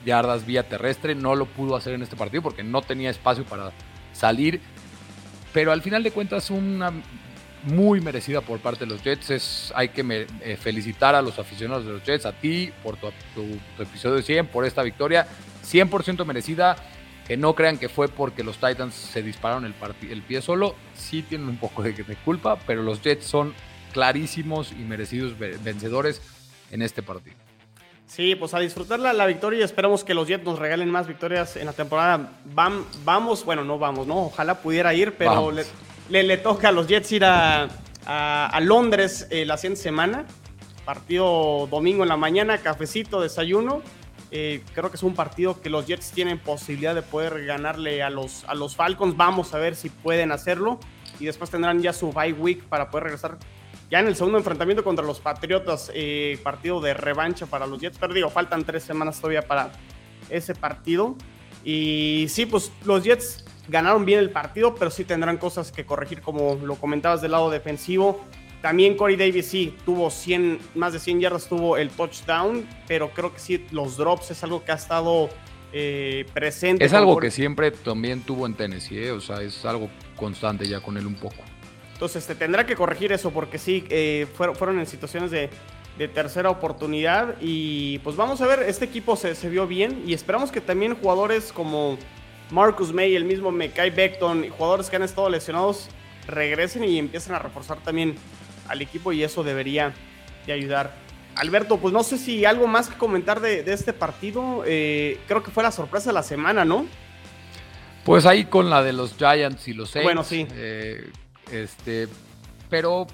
yardas 0.07 0.45
vía 0.45 0.63
terrestre. 0.63 1.13
No 1.13 1.35
lo 1.35 1.45
pudo 1.45 1.75
hacer 1.75 1.93
en 1.93 2.01
este 2.01 2.15
partido 2.15 2.41
porque 2.41 2.63
no 2.63 2.81
tenía 2.81 3.11
espacio 3.11 3.43
para 3.43 3.71
salir. 4.13 4.59
Pero 5.53 5.71
al 5.71 5.83
final 5.83 6.01
de 6.01 6.11
cuentas, 6.11 6.49
una 6.49 6.91
muy 7.63 7.99
merecida 8.01 8.41
por 8.41 8.59
parte 8.59 8.85
de 8.85 8.91
los 8.91 9.03
Jets. 9.03 9.29
Es, 9.29 9.73
hay 9.75 9.89
que 9.89 10.27
eh, 10.41 10.57
felicitar 10.57 11.13
a 11.13 11.21
los 11.21 11.37
aficionados 11.37 11.85
de 11.85 11.91
los 11.91 12.03
Jets, 12.03 12.25
a 12.25 12.31
ti 12.31 12.71
por 12.81 12.97
tu, 12.97 13.11
episodio 13.77 14.21
100, 14.21 14.47
por 14.47 14.65
esta 14.65 14.81
victoria. 14.81 15.27
100% 15.63 16.25
merecida. 16.25 16.75
Que 17.27 17.35
no 17.35 17.55
crean 17.55 17.77
que 17.77 17.89
fue 17.89 18.07
porque 18.07 18.41
los 18.41 18.55
Titans 18.55 18.93
se 18.93 19.21
dispararon 19.21 19.65
el, 19.65 19.73
el 20.09 20.21
pie 20.21 20.41
solo. 20.41 20.75
Sí 20.95 21.23
tienen 21.23 21.49
un 21.49 21.57
poco 21.57 21.83
de, 21.83 21.91
de 21.91 22.15
culpa, 22.15 22.57
pero 22.65 22.83
los 22.83 23.01
Jets 23.01 23.25
son 23.25 23.53
clarísimos 23.91 24.71
y 24.71 24.83
merecidos 24.85 25.37
vencedores 25.37 26.21
en 26.71 26.81
este 26.81 27.03
partido. 27.03 27.35
Sí, 28.07 28.35
pues 28.35 28.53
a 28.53 28.59
disfrutar 28.59 28.99
la, 28.99 29.25
victoria 29.25 29.59
y 29.59 29.63
esperamos 29.63 30.03
que 30.03 30.13
los 30.13 30.27
Jets 30.27 30.45
nos 30.45 30.57
regalen 30.57 30.89
más 30.89 31.07
victorias 31.07 31.57
en 31.57 31.65
la 31.65 31.73
temporada. 31.73 32.31
vamos, 32.45 33.43
bueno, 33.43 33.65
no 33.65 33.77
vamos, 33.77 34.07
¿no? 34.07 34.27
Ojalá 34.27 34.61
pudiera 34.61 34.93
ir, 34.93 35.15
pero 35.17 35.51
le, 35.51 36.23
le, 36.23 36.37
toca 36.37 36.69
a 36.69 36.71
los 36.71 36.87
Jets 36.87 37.11
ir 37.11 37.25
a, 37.25 37.67
a, 38.05 38.59
Londres 38.61 39.27
eh, 39.29 39.45
la 39.45 39.57
siguiente 39.57 39.81
semana. 39.81 40.25
Partido 40.85 41.67
domingo 41.69 42.03
en 42.03 42.09
la 42.09 42.15
mañana, 42.15 42.59
cafecito, 42.59 43.19
desayuno. 43.19 43.81
Eh, 44.31 44.63
creo 44.73 44.89
que 44.89 44.95
es 44.95 45.03
un 45.03 45.13
partido 45.13 45.61
que 45.61 45.69
los 45.69 45.85
Jets 45.85 46.11
tienen 46.11 46.39
posibilidad 46.39 46.95
de 46.95 47.01
poder 47.01 47.45
ganarle 47.45 48.03
a 48.03 48.09
los, 48.09 48.45
a 48.45 48.55
los 48.55 48.77
Falcons. 48.77 49.17
Vamos 49.17 49.53
a 49.53 49.57
ver 49.57 49.75
si 49.75 49.89
pueden 49.89 50.31
hacerlo. 50.31 50.79
Y 51.19 51.25
después 51.25 51.49
tendrán 51.49 51.81
ya 51.81 51.91
su 51.91 52.13
bye 52.13 52.31
week 52.31 52.63
para 52.63 52.89
poder 52.89 53.05
regresar 53.05 53.37
ya 53.89 53.99
en 53.99 54.07
el 54.07 54.15
segundo 54.15 54.37
enfrentamiento 54.37 54.83
contra 54.83 55.05
los 55.05 55.19
Patriotas, 55.19 55.91
eh, 55.93 56.39
partido 56.43 56.81
de 56.81 56.93
revancha 56.93 57.45
para 57.45 57.65
los 57.65 57.79
Jets, 57.79 57.97
pero 57.97 58.13
digo, 58.13 58.29
faltan 58.29 58.65
tres 58.65 58.83
semanas 58.83 59.17
todavía 59.17 59.41
para 59.41 59.71
ese 60.29 60.55
partido. 60.55 61.15
Y 61.63 62.25
sí, 62.29 62.45
pues 62.45 62.71
los 62.85 63.03
Jets 63.03 63.45
ganaron 63.67 64.05
bien 64.05 64.19
el 64.19 64.29
partido, 64.29 64.75
pero 64.75 64.91
sí 64.91 65.03
tendrán 65.03 65.37
cosas 65.37 65.71
que 65.71 65.85
corregir, 65.85 66.21
como 66.21 66.55
lo 66.55 66.75
comentabas 66.75 67.21
del 67.21 67.31
lado 67.31 67.49
defensivo. 67.49 68.25
También 68.61 68.97
Corey 68.97 69.15
Davis 69.15 69.47
sí 69.47 69.75
tuvo 69.85 70.09
100, 70.09 70.59
más 70.75 70.93
de 70.93 70.99
100 70.99 71.21
yardas, 71.21 71.47
tuvo 71.47 71.77
el 71.77 71.89
touchdown, 71.89 72.67
pero 72.87 73.11
creo 73.11 73.33
que 73.33 73.39
sí, 73.39 73.65
los 73.71 73.97
drops 73.97 74.31
es 74.31 74.43
algo 74.43 74.65
que 74.65 74.71
ha 74.71 74.75
estado 74.75 75.29
eh, 75.71 76.25
presente. 76.33 76.83
Es 76.83 76.93
algo 76.93 77.17
que 77.17 77.29
siempre 77.29 77.71
también 77.71 78.21
tuvo 78.21 78.45
en 78.47 78.55
Tennessee, 78.55 78.97
¿eh? 78.97 79.11
o 79.11 79.21
sea, 79.21 79.41
es 79.41 79.63
algo 79.63 79.89
constante 80.15 80.67
ya 80.67 80.81
con 80.81 80.97
él 80.97 81.05
un 81.05 81.15
poco. 81.15 81.35
Entonces 81.97 82.27
tendrá 82.37 82.63
que 82.63 82.75
corregir 82.75 83.11
eso 83.11 83.31
porque 83.31 83.57
sí, 83.57 83.83
eh, 83.89 84.27
fueron, 84.35 84.55
fueron 84.55 84.79
en 84.79 84.85
situaciones 84.85 85.31
de, 85.31 85.49
tercera 86.13 86.51
oportunidad 86.51 87.33
y 87.41 87.97
pues 87.99 88.15
vamos 88.15 88.39
a 88.41 88.45
ver, 88.45 88.59
este 88.59 88.85
equipo 88.85 89.15
se, 89.15 89.33
vio 89.49 89.65
bien 89.65 90.03
y 90.05 90.13
esperamos 90.13 90.51
que 90.51 90.61
también 90.61 90.93
jugadores 90.93 91.51
como 91.51 91.97
Marcus 92.51 92.93
May, 92.93 93.15
el 93.15 93.25
mismo 93.25 93.51
Mekai 93.51 93.89
Beckton, 93.89 94.47
jugadores 94.49 94.91
que 94.91 94.97
han 94.97 95.01
estado 95.01 95.27
lesionados 95.27 95.89
regresen 96.27 96.83
y 96.83 96.99
empiecen 96.99 97.33
a 97.33 97.39
reforzar 97.39 97.79
también 97.79 98.13
al 98.67 98.79
equipo 98.79 99.11
y 99.11 99.23
eso 99.23 99.43
debería 99.43 99.91
de 100.45 100.53
ayudar. 100.53 100.93
Alberto, 101.33 101.77
pues 101.77 101.91
no 101.91 102.03
sé 102.03 102.19
si 102.19 102.45
algo 102.45 102.67
más 102.67 102.89
que 102.89 102.97
comentar 102.97 103.41
de, 103.41 103.63
este 103.65 103.91
partido. 103.91 104.61
Eh, 104.67 105.19
creo 105.27 105.41
que 105.41 105.49
fue 105.49 105.63
la 105.63 105.71
sorpresa 105.71 106.11
de 106.11 106.13
la 106.13 106.23
semana, 106.23 106.63
¿no? 106.63 106.85
Pues 108.03 108.27
ahí 108.27 108.45
con 108.45 108.69
la 108.69 108.83
de 108.83 108.93
los 108.93 109.15
Giants 109.17 109.67
y 109.67 109.73
los 109.73 109.89
Saints. 109.89 110.05
Bueno, 110.05 110.23
sí. 110.23 110.47
Eh, 110.51 111.09
este, 111.51 112.07
pero 112.69 113.07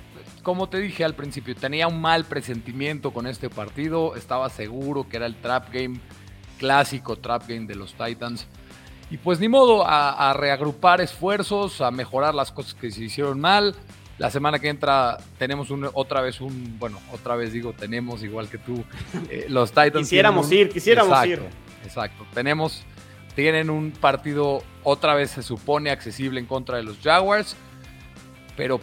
como 0.44 0.68
te 0.68 0.80
dije 0.80 1.04
al 1.04 1.16
principio, 1.16 1.56
tenía 1.56 1.88
un 1.88 2.02
mal 2.02 2.26
presentimiento 2.26 3.12
con 3.12 3.28
este 3.28 3.50
partido. 3.50 4.16
Estaba 4.16 4.50
seguro 4.50 5.08
que 5.08 5.18
era 5.18 5.26
el 5.26 5.36
trap 5.36 5.74
game 5.74 6.00
clásico, 6.60 7.16
trap 7.16 7.48
game 7.48 7.66
de 7.66 7.76
los 7.76 7.94
Titans. 7.94 8.46
Y 9.10 9.18
pues 9.18 9.40
ni 9.40 9.48
modo, 9.48 9.84
a, 9.86 10.34
reagrupar 10.34 11.02
esfuerzos, 11.02 11.82
a 11.82 11.92
mejorar 11.92 12.36
las 12.36 12.52
cosas 12.52 12.74
que 12.74 12.92
se 12.92 13.04
hicieron 13.04 13.40
mal. 13.40 13.76
La 14.18 14.30
semana 14.30 14.60
que 14.60 14.70
entra 14.70 15.18
tenemos 15.38 15.70
otra 15.94 16.22
vez 16.22 16.40
un, 16.40 16.78
bueno, 16.78 17.00
otra 17.12 17.36
vez 17.36 17.52
digo, 17.52 17.74
tenemos 17.74 18.24
igual 18.24 18.48
que 18.48 18.58
tú, 18.58 18.84
eh, 19.30 19.48
los 19.50 19.70
Titans. 19.72 20.08
quisiéramos 20.08 20.52
ir, 20.52 20.70
quisiéramos 20.70 21.26
ir. 21.26 21.42
Exacto, 21.84 22.26
tenemos, 22.34 22.84
tienen 23.36 23.70
un 23.70 23.92
partido 23.92 24.64
otra 24.84 25.16
vez 25.16 25.32
se 25.32 25.44
supone 25.44 25.90
accesible 25.90 26.40
en 26.40 26.46
contra 26.46 26.78
de 26.78 26.84
los 26.84 27.00
Jaguars 27.00 27.56
pero 28.56 28.80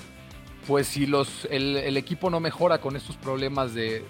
pues 0.67 0.87
si 0.87 1.07
los, 1.07 1.49
el, 1.51 1.97
equipo 1.97 2.31
no 2.31 2.39
mejora 2.39 2.81
con 2.81 2.95
estos 2.95 3.17
problemas 3.17 3.75
de 3.75 4.05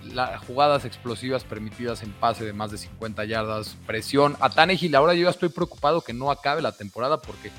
jugadas 0.46 0.85
explosivas 0.85 1.44
permitidas 1.44 2.03
en 2.03 2.12
pase 2.12 2.44
de 2.44 2.53
más 2.53 2.70
de 2.70 2.79
50 2.79 3.25
yardas, 3.25 3.77
presión 3.87 4.37
a 4.40 4.51
Tannehill, 4.51 4.94
ahora 4.94 5.14
yo 5.14 5.25
ya 5.25 5.31
estoy 5.31 5.49
preocupado 5.49 6.03
que 6.03 6.12
no 6.12 6.31
acabe 6.31 6.61
la 6.61 6.73
temporada 6.73 7.20
porque 7.23 7.51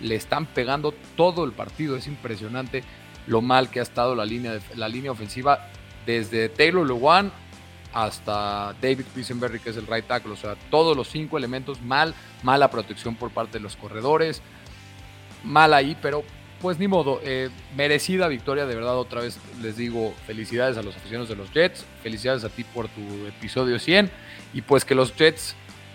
le 0.00 0.14
están 0.14 0.46
pegando 0.46 0.92
todo 1.16 1.44
el 1.44 1.52
partido, 1.52 1.96
es 1.96 2.06
impresionante 2.06 2.84
lo 3.26 3.40
mal 3.40 3.70
que 3.70 3.80
ha 3.80 3.82
estado 3.82 4.14
la 4.14 4.24
línea, 4.24 4.60
la 4.76 4.88
línea 4.88 5.10
ofensiva 5.10 5.68
desde 6.04 6.48
Taylor 6.48 6.86
Lewan 6.86 7.32
hasta 7.92 8.74
David 8.80 9.06
Quisenberry, 9.14 9.58
que 9.58 9.70
es 9.70 9.76
el 9.76 9.86
right 9.86 10.06
tackle, 10.06 10.32
o 10.32 10.36
sea, 10.36 10.54
todos 10.70 10.96
los 10.96 11.08
cinco 11.08 11.38
elementos 11.38 11.80
mal, 11.80 12.14
mala 12.42 12.70
protección 12.70 13.16
por 13.16 13.30
parte 13.30 13.54
de 13.54 13.60
los 13.60 13.74
corredores, 13.74 14.42
mal 15.42 15.72
ahí, 15.72 15.96
pero 16.00 16.22
pues 16.60 16.78
ni 16.78 16.88
modo, 16.88 17.20
eh, 17.22 17.50
merecida 17.76 18.28
victoria, 18.28 18.66
de 18.66 18.74
verdad, 18.74 18.96
otra 18.96 19.20
vez 19.20 19.38
les 19.60 19.76
digo 19.76 20.14
felicidades 20.26 20.76
a 20.76 20.82
los 20.82 20.96
aficionados 20.96 21.28
de 21.28 21.36
los 21.36 21.52
Jets, 21.52 21.84
felicidades 22.02 22.44
a 22.44 22.48
ti 22.48 22.64
por 22.64 22.88
tu 22.88 23.00
episodio 23.26 23.78
100 23.78 24.10
y 24.54 24.62
pues 24.62 24.84
que 24.84 24.94
los 24.94 25.14
Jets 25.14 25.54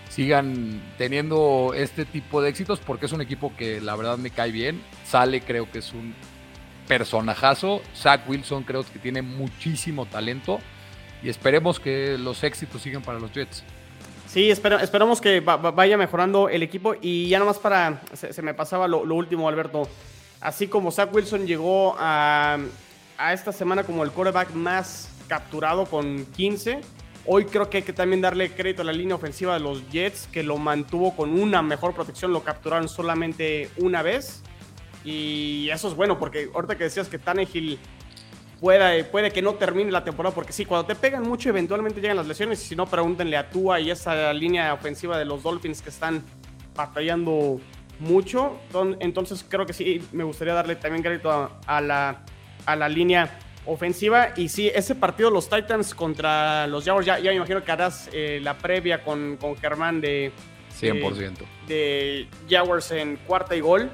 sigan 0.10 0.82
teniendo 0.97 1.74
este 1.76 2.06
tipo 2.06 2.41
de 2.41 2.50
éxitos 2.50 2.80
porque 2.80 3.06
es 3.06 3.12
un 3.12 3.21
equipo 3.21 3.54
que 3.58 3.82
la 3.82 3.95
verdad 3.95 4.17
me 4.17 4.30
cae 4.30 4.52
bien, 4.52 4.82
sale 5.06 5.41
creo 5.41 5.71
que 5.71 5.80
es 5.80 5.93
un 5.93 6.13
personajazo, 6.88 7.82
Zach 7.95 8.28
Wilson 8.28 8.63
creo 8.63 8.84
que 8.84 9.00
tiene 9.00 9.21
muchísimo 9.21 10.06
talento 10.06 10.60
y 11.24 11.30
esperemos 11.30 11.80
que 11.80 12.17
los 12.19 12.43
éxitos 12.43 12.82
sigan 12.82 13.02
para 13.02 13.19
los 13.19 13.32
Jets. 13.32 13.63
Sí, 14.28 14.50
esperamos 14.50 15.19
que 15.19 15.41
vaya 15.41 15.97
mejorando 15.97 16.50
el 16.50 16.63
equipo 16.63 16.95
y 17.02 17.28
ya 17.28 17.39
nomás 17.39 17.60
para, 17.60 18.02
se, 18.13 18.41
me 18.41 18.54
pasaba 18.54 18.88
lo 18.88 19.13
último 19.13 19.50
Alberto, 19.50 19.89
Así 20.42 20.68
como 20.68 20.92
Zach 20.92 21.14
Wilson 21.14 21.46
llegó 21.46 21.96
a, 22.00 22.58
esta 23.32 23.52
semana 23.52 23.84
como 23.84 24.04
el 24.04 24.10
quarterback 24.12 24.54
más 24.54 25.10
capturado 25.28 25.86
con 25.86 26.26
15. 26.26 26.82
Hoy 27.28 27.46
creo 27.46 27.70
que 27.70 27.78
hay 27.78 27.84
que 27.84 27.94
también 27.94 28.22
darle 28.22 28.52
crédito 28.52 28.82
a 28.82 28.86
la 28.86 28.92
línea 28.92 29.16
ofensiva 29.16 29.54
de 29.54 29.60
los 29.60 29.88
Jets, 29.92 30.28
que 30.32 30.42
lo 30.42 30.58
mantuvo 30.58 31.16
con 31.16 31.40
una 31.40 31.62
mejor 31.62 31.94
protección, 31.94 32.34
lo 32.34 32.44
capturaron 32.44 32.90
solamente 32.90 33.70
una 33.78 34.02
vez. 34.02 34.42
Y 35.06 35.70
eso 35.70 35.88
es 35.88 35.96
bueno, 35.96 36.18
porque 36.18 36.50
ahorita 36.52 36.76
que 36.76 36.86
decías 36.86 37.08
que 37.08 37.20
Tannehill 37.20 37.78
puede, 38.60 39.04
puede 39.04 39.32
que 39.32 39.44
no 39.44 39.54
termine 39.54 39.92
la 39.92 40.04
temporada, 40.04 40.34
porque 40.34 40.54
sí, 40.54 40.66
cuando 40.66 40.88
te 40.88 40.96
pegan 40.96 41.22
mucho, 41.22 41.50
eventualmente 41.50 42.02
llegan 42.02 42.18
las 42.18 42.28
lesiones. 42.28 42.64
Y 42.64 42.70
si 42.70 42.76
no, 42.76 42.88
pregúntenle 42.88 43.38
a 43.38 43.48
Tua 43.52 43.80
y 43.80 43.92
esa 43.92 44.34
línea 44.34 44.74
ofensiva 44.74 45.20
de 45.20 45.26
los 45.26 45.44
Dolphins 45.44 45.84
que 45.84 45.90
están 45.90 46.24
batallando 46.76 47.62
mucho. 48.02 48.60
Entonces 49.00 49.46
creo 49.48 49.66
que 49.66 49.74
sí, 49.74 50.04
me 50.12 50.24
gustaría 50.24 50.54
darle 50.54 50.76
también 50.76 51.04
crédito 51.04 51.52
a, 51.66 51.82
la, 51.82 52.26
a 52.66 52.76
la 52.76 52.90
línea 52.90 53.40
ofensiva. 53.66 54.34
Y 54.36 54.50
sí, 54.50 54.70
ese 54.74 54.96
partido, 54.96 55.30
los 55.30 55.50
Titans 55.50 55.94
contra 55.94 56.68
los 56.68 56.84
Jaguars, 56.84 57.06
ya, 57.06 57.20
ya 57.20 57.30
me 57.30 57.38
imagino 57.38 57.64
que 57.64 57.72
harás 57.72 58.10
eh, 58.12 58.40
la 58.42 58.58
previa 58.58 59.04
con, 59.04 59.38
con 59.38 59.56
Germán 59.56 60.02
de... 60.02 60.32
100%. 60.80 61.38
De, 61.68 62.28
Jaguars 62.50 62.92
en 62.92 63.18
cuarta 63.18 63.56
y 63.56 63.62
gol. 63.62 63.90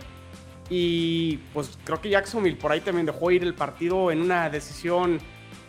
Y 0.70 1.38
pues 1.54 1.78
creo 1.84 2.00
que 2.02 2.10
Jacksonville 2.10 2.58
por 2.58 2.72
ahí 2.72 2.82
también 2.82 3.06
dejó 3.06 3.32
ir 3.32 3.44
el 3.44 3.54
partido 3.54 4.12
en 4.12 4.22
una 4.22 4.50
decisión 4.50 5.20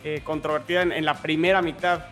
eh, 0.03 0.21
controvertida 0.23 0.81
en, 0.81 1.05
la 1.05 1.21
primera 1.21 1.61
mitad 1.61 2.05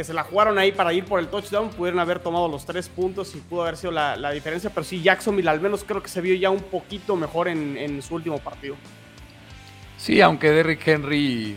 que 0.00 0.04
se 0.04 0.14
la 0.14 0.24
jugaron 0.24 0.58
ahí 0.58 0.72
para 0.72 0.94
ir 0.94 1.04
por 1.04 1.20
el 1.20 1.28
touchdown, 1.28 1.68
pudieron 1.68 2.00
haber 2.00 2.20
tomado 2.20 2.48
los 2.48 2.64
tres 2.64 2.88
puntos 2.88 3.34
y 3.34 3.38
pudo 3.38 3.64
haber 3.64 3.76
sido 3.76 3.92
la, 3.92 4.30
diferencia, 4.30 4.70
pero 4.70 4.82
sí, 4.82 5.02
Jacksonville 5.02 5.50
al 5.50 5.60
menos 5.60 5.84
creo 5.86 6.02
que 6.02 6.08
se 6.08 6.22
vio 6.22 6.34
ya 6.36 6.48
un 6.48 6.62
poquito 6.62 7.16
mejor 7.16 7.48
en, 7.48 8.00
su 8.00 8.14
último 8.14 8.38
partido. 8.38 8.76
Sí, 9.98 10.22
aunque 10.22 10.52
Derrick 10.52 10.88
Henry 10.88 11.54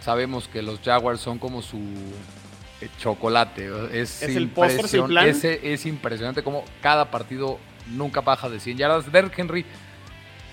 sabemos 0.00 0.48
que 0.48 0.62
los 0.62 0.80
Jaguars 0.80 1.20
son 1.20 1.38
como 1.38 1.60
su 1.60 1.76
eh, 2.80 2.88
chocolate. 2.98 3.70
Es, 3.92 4.22
el 4.22 4.48
póster 4.48 4.86
Ese 5.26 5.60
es 5.74 5.84
impresionante 5.84 6.42
como 6.42 6.64
cada 6.80 7.10
partido 7.10 7.58
nunca 7.90 8.22
baja 8.22 8.48
de 8.48 8.58
100 8.58 8.78
yardas. 8.78 9.12
Derrick 9.12 9.38
Henry 9.38 9.66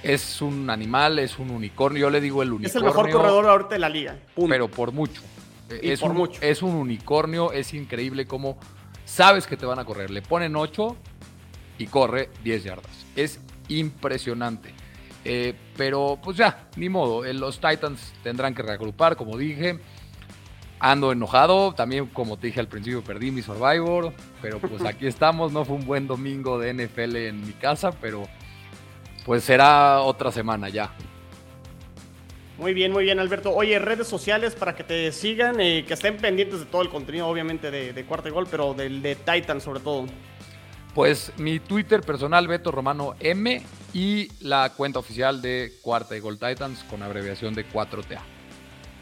es 0.04 0.42
un 0.42 0.70
animal, 0.70 1.20
es 1.20 1.40
un 1.40 1.52
unicornio. 1.52 2.02
Yo 2.02 2.10
le 2.10 2.20
digo 2.20 2.44
el 2.44 2.52
unicornio. 2.52 2.68
Es 2.68 2.76
el 2.76 2.84
mejor 2.84 3.10
corredor 3.10 3.46
ahorita 3.46 3.76
de 3.76 3.80
la 3.80 3.88
liga. 3.88 4.18
Pero 4.36 4.68
por 4.68 4.92
mucho 4.92 5.22
es, 5.70 6.02
un, 6.02 6.30
es 6.42 6.62
un 6.62 6.76
unicornio, 6.76 7.52
es 7.52 7.74
increíble 7.74 8.26
cómo 8.26 8.58
sabes 9.06 9.48
que 9.48 9.58
te 9.58 9.66
van 9.66 9.80
a 9.80 9.86
correr. 9.86 10.10
Le 10.10 10.22
ponen 10.22 10.56
8 10.56 10.96
y 11.78 11.88
corre 11.88 12.30
10 12.44 12.64
yardas. 12.64 13.06
Es 13.16 13.40
impresionante. 13.68 14.74
Eh, 15.26 15.54
pero 15.76 16.20
pues 16.22 16.38
ya, 16.38 16.70
ni 16.76 16.90
modo. 16.90 17.26
Eh, 17.26 17.34
los 17.34 17.60
Titans 17.60 18.14
tendrán 18.24 18.54
que 18.54 18.62
reagrupar, 18.62 19.16
como 19.16 19.38
dije. 19.38 19.80
Ando 20.82 21.12
enojado, 21.12 21.74
también 21.74 22.06
como 22.06 22.38
te 22.38 22.48
dije 22.48 22.62
al 22.62 22.70
principio 22.70 23.04
perdí 23.04 23.32
mi 23.32 23.42
Survivor, 23.42 24.14
pero 24.42 24.60
pues 24.60 24.86
aquí 24.86 25.08
estamos, 25.08 25.52
no 25.52 25.66
fue 25.66 25.76
un 25.76 25.86
buen 25.86 26.08
domingo 26.08 26.58
de 26.58 26.74
NFL 26.74 27.18
en 27.18 27.46
mi 27.46 27.52
casa, 27.52 27.92
pero 27.92 28.24
pues 29.26 29.44
será 29.44 30.00
otra 30.00 30.32
semana 30.32 30.70
ya. 30.70 30.94
Muy 32.60 32.74
bien, 32.74 32.92
muy 32.92 33.06
bien, 33.06 33.20
Alberto. 33.20 33.56
Oye, 33.56 33.80
redes 33.80 34.06
sociales 34.06 34.54
para 34.54 34.76
que 34.76 34.84
te 34.84 35.14
sigan, 35.14 35.62
y 35.62 35.84
que 35.84 35.94
estén 35.94 36.18
pendientes 36.18 36.60
de 36.60 36.66
todo 36.66 36.82
el 36.82 36.90
contenido, 36.90 37.26
obviamente, 37.26 37.72
de, 37.72 37.94
de 37.94 38.04
cuarto 38.04 38.32
gol, 38.34 38.48
pero 38.52 38.74
del 38.74 39.02
de 39.02 39.16
Titan 39.16 39.62
sobre 39.62 39.80
todo. 39.80 40.06
Pues 40.94 41.32
mi 41.38 41.62
Twitter 41.62 42.02
personal, 42.02 42.50
Beto 42.50 42.70
Romano 42.70 43.16
M, 43.22 43.62
y 43.94 44.28
la 44.42 44.74
cuenta 44.76 45.00
oficial 45.00 45.42
de 45.42 45.72
Cuarta 45.82 46.18
y 46.18 46.20
Gol 46.20 46.38
Titans 46.38 46.84
con 46.90 47.02
abreviación 47.02 47.54
de 47.54 47.66
4TA. 47.66 48.20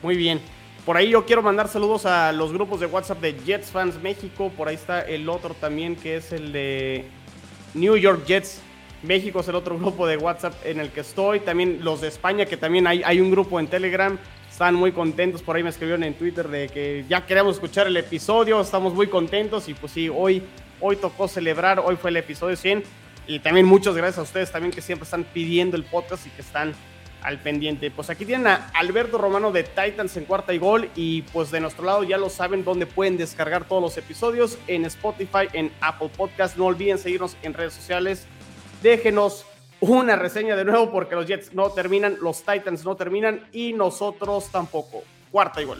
Muy 0.04 0.16
bien. 0.16 0.40
Por 0.86 0.96
ahí 0.96 1.10
yo 1.10 1.26
quiero 1.26 1.42
mandar 1.42 1.68
saludos 1.68 2.06
a 2.06 2.32
los 2.32 2.54
grupos 2.54 2.80
de 2.80 2.86
WhatsApp 2.86 3.20
de 3.20 3.34
Jets 3.44 3.72
Fans 3.72 4.00
México. 4.04 4.52
Por 4.56 4.68
ahí 4.68 4.76
está 4.76 5.02
el 5.02 5.28
otro 5.28 5.56
también 5.56 5.96
que 5.96 6.18
es 6.18 6.32
el 6.32 6.54
de 6.54 7.06
New 7.74 7.98
York 7.98 8.24
Jets. 8.28 8.62
México 9.04 9.40
es 9.40 9.48
el 9.48 9.56
otro 9.56 9.78
grupo 9.78 10.08
de 10.08 10.18
WhatsApp 10.18 10.54
en 10.66 10.80
el 10.80 10.90
que 10.90 11.02
estoy. 11.02 11.40
También 11.40 11.80
los 11.84 12.02
de 12.02 12.08
España, 12.08 12.46
que 12.46 12.58
también 12.58 12.88
hay, 12.88 13.20
un 13.22 13.32
grupo 13.32 13.60
en 13.60 13.68
Telegram. 13.68 14.18
Están 14.50 14.76
muy 14.76 14.92
contentos. 14.92 15.42
Por 15.42 15.56
ahí 15.56 15.64
me 15.64 15.70
escribieron 15.70 16.04
en 16.04 16.16
Twitter 16.16 16.48
de 16.48 16.68
que 16.70 17.06
ya 17.08 17.26
queremos 17.26 17.56
escuchar 17.56 17.88
el 17.88 17.98
episodio. 17.98 18.60
Estamos 18.60 18.94
muy 18.94 19.08
contentos. 19.08 19.70
Y 19.70 19.74
pues 19.74 19.92
sí, 19.92 20.10
hoy 20.10 20.44
Hoy 20.80 20.96
tocó 20.96 21.28
celebrar, 21.28 21.80
hoy 21.80 21.96
fue 21.96 22.12
el 22.12 22.18
episodio 22.18 22.56
100. 22.56 22.84
Y 23.26 23.40
también 23.40 23.66
muchas 23.66 23.96
gracias 23.96 24.20
a 24.20 24.22
ustedes 24.22 24.52
también 24.52 24.72
que 24.72 24.82
siempre 24.82 25.04
están 25.06 25.24
pidiendo 25.24 25.76
el 25.76 25.84
podcast 25.84 26.28
y 26.28 26.30
que 26.30 26.42
están 26.42 26.74
al 27.24 27.40
pendiente. 27.40 27.90
Pues 27.90 28.10
aquí 28.10 28.26
tienen 28.26 28.48
a 28.48 28.70
Alberto 28.74 29.18
Romano 29.18 29.52
de 29.52 29.64
Titans 29.64 30.16
en 30.18 30.26
cuarta 30.26 30.54
y 30.54 30.60
gol. 30.60 30.90
Y 30.96 31.24
pues 31.24 31.50
de 31.50 31.60
nuestro 31.60 31.84
lado 31.84 32.04
ya 32.04 32.18
lo 32.18 32.30
saben 32.30 32.64
dónde 32.64 32.86
pueden 32.86 33.18
descargar 33.18 33.66
todos 33.66 33.82
los 33.82 33.98
episodios 33.98 34.60
en 34.68 34.86
Spotify, 34.86 35.48
en 35.52 35.72
Apple 35.82 36.10
Podcast. 36.16 36.58
No 36.58 36.66
olviden 36.66 37.00
seguirnos 37.00 37.36
en 37.42 37.54
redes 37.54 37.74
sociales. 37.74 38.28
Déjenos 38.82 39.46
una 39.80 40.16
reseña 40.16 40.56
de 40.56 40.66
nuevo 40.66 40.92
porque 40.92 41.16
los 41.16 41.28
Jets 41.28 41.54
no 41.54 41.70
terminan, 41.72 42.18
los 42.22 42.44
Titans 42.44 42.84
no 42.84 42.96
terminan 42.96 43.48
y 43.52 43.74
nosotros 43.74 44.50
tampoco. 44.52 45.04
Cuarta 45.32 45.62
gol. 45.64 45.80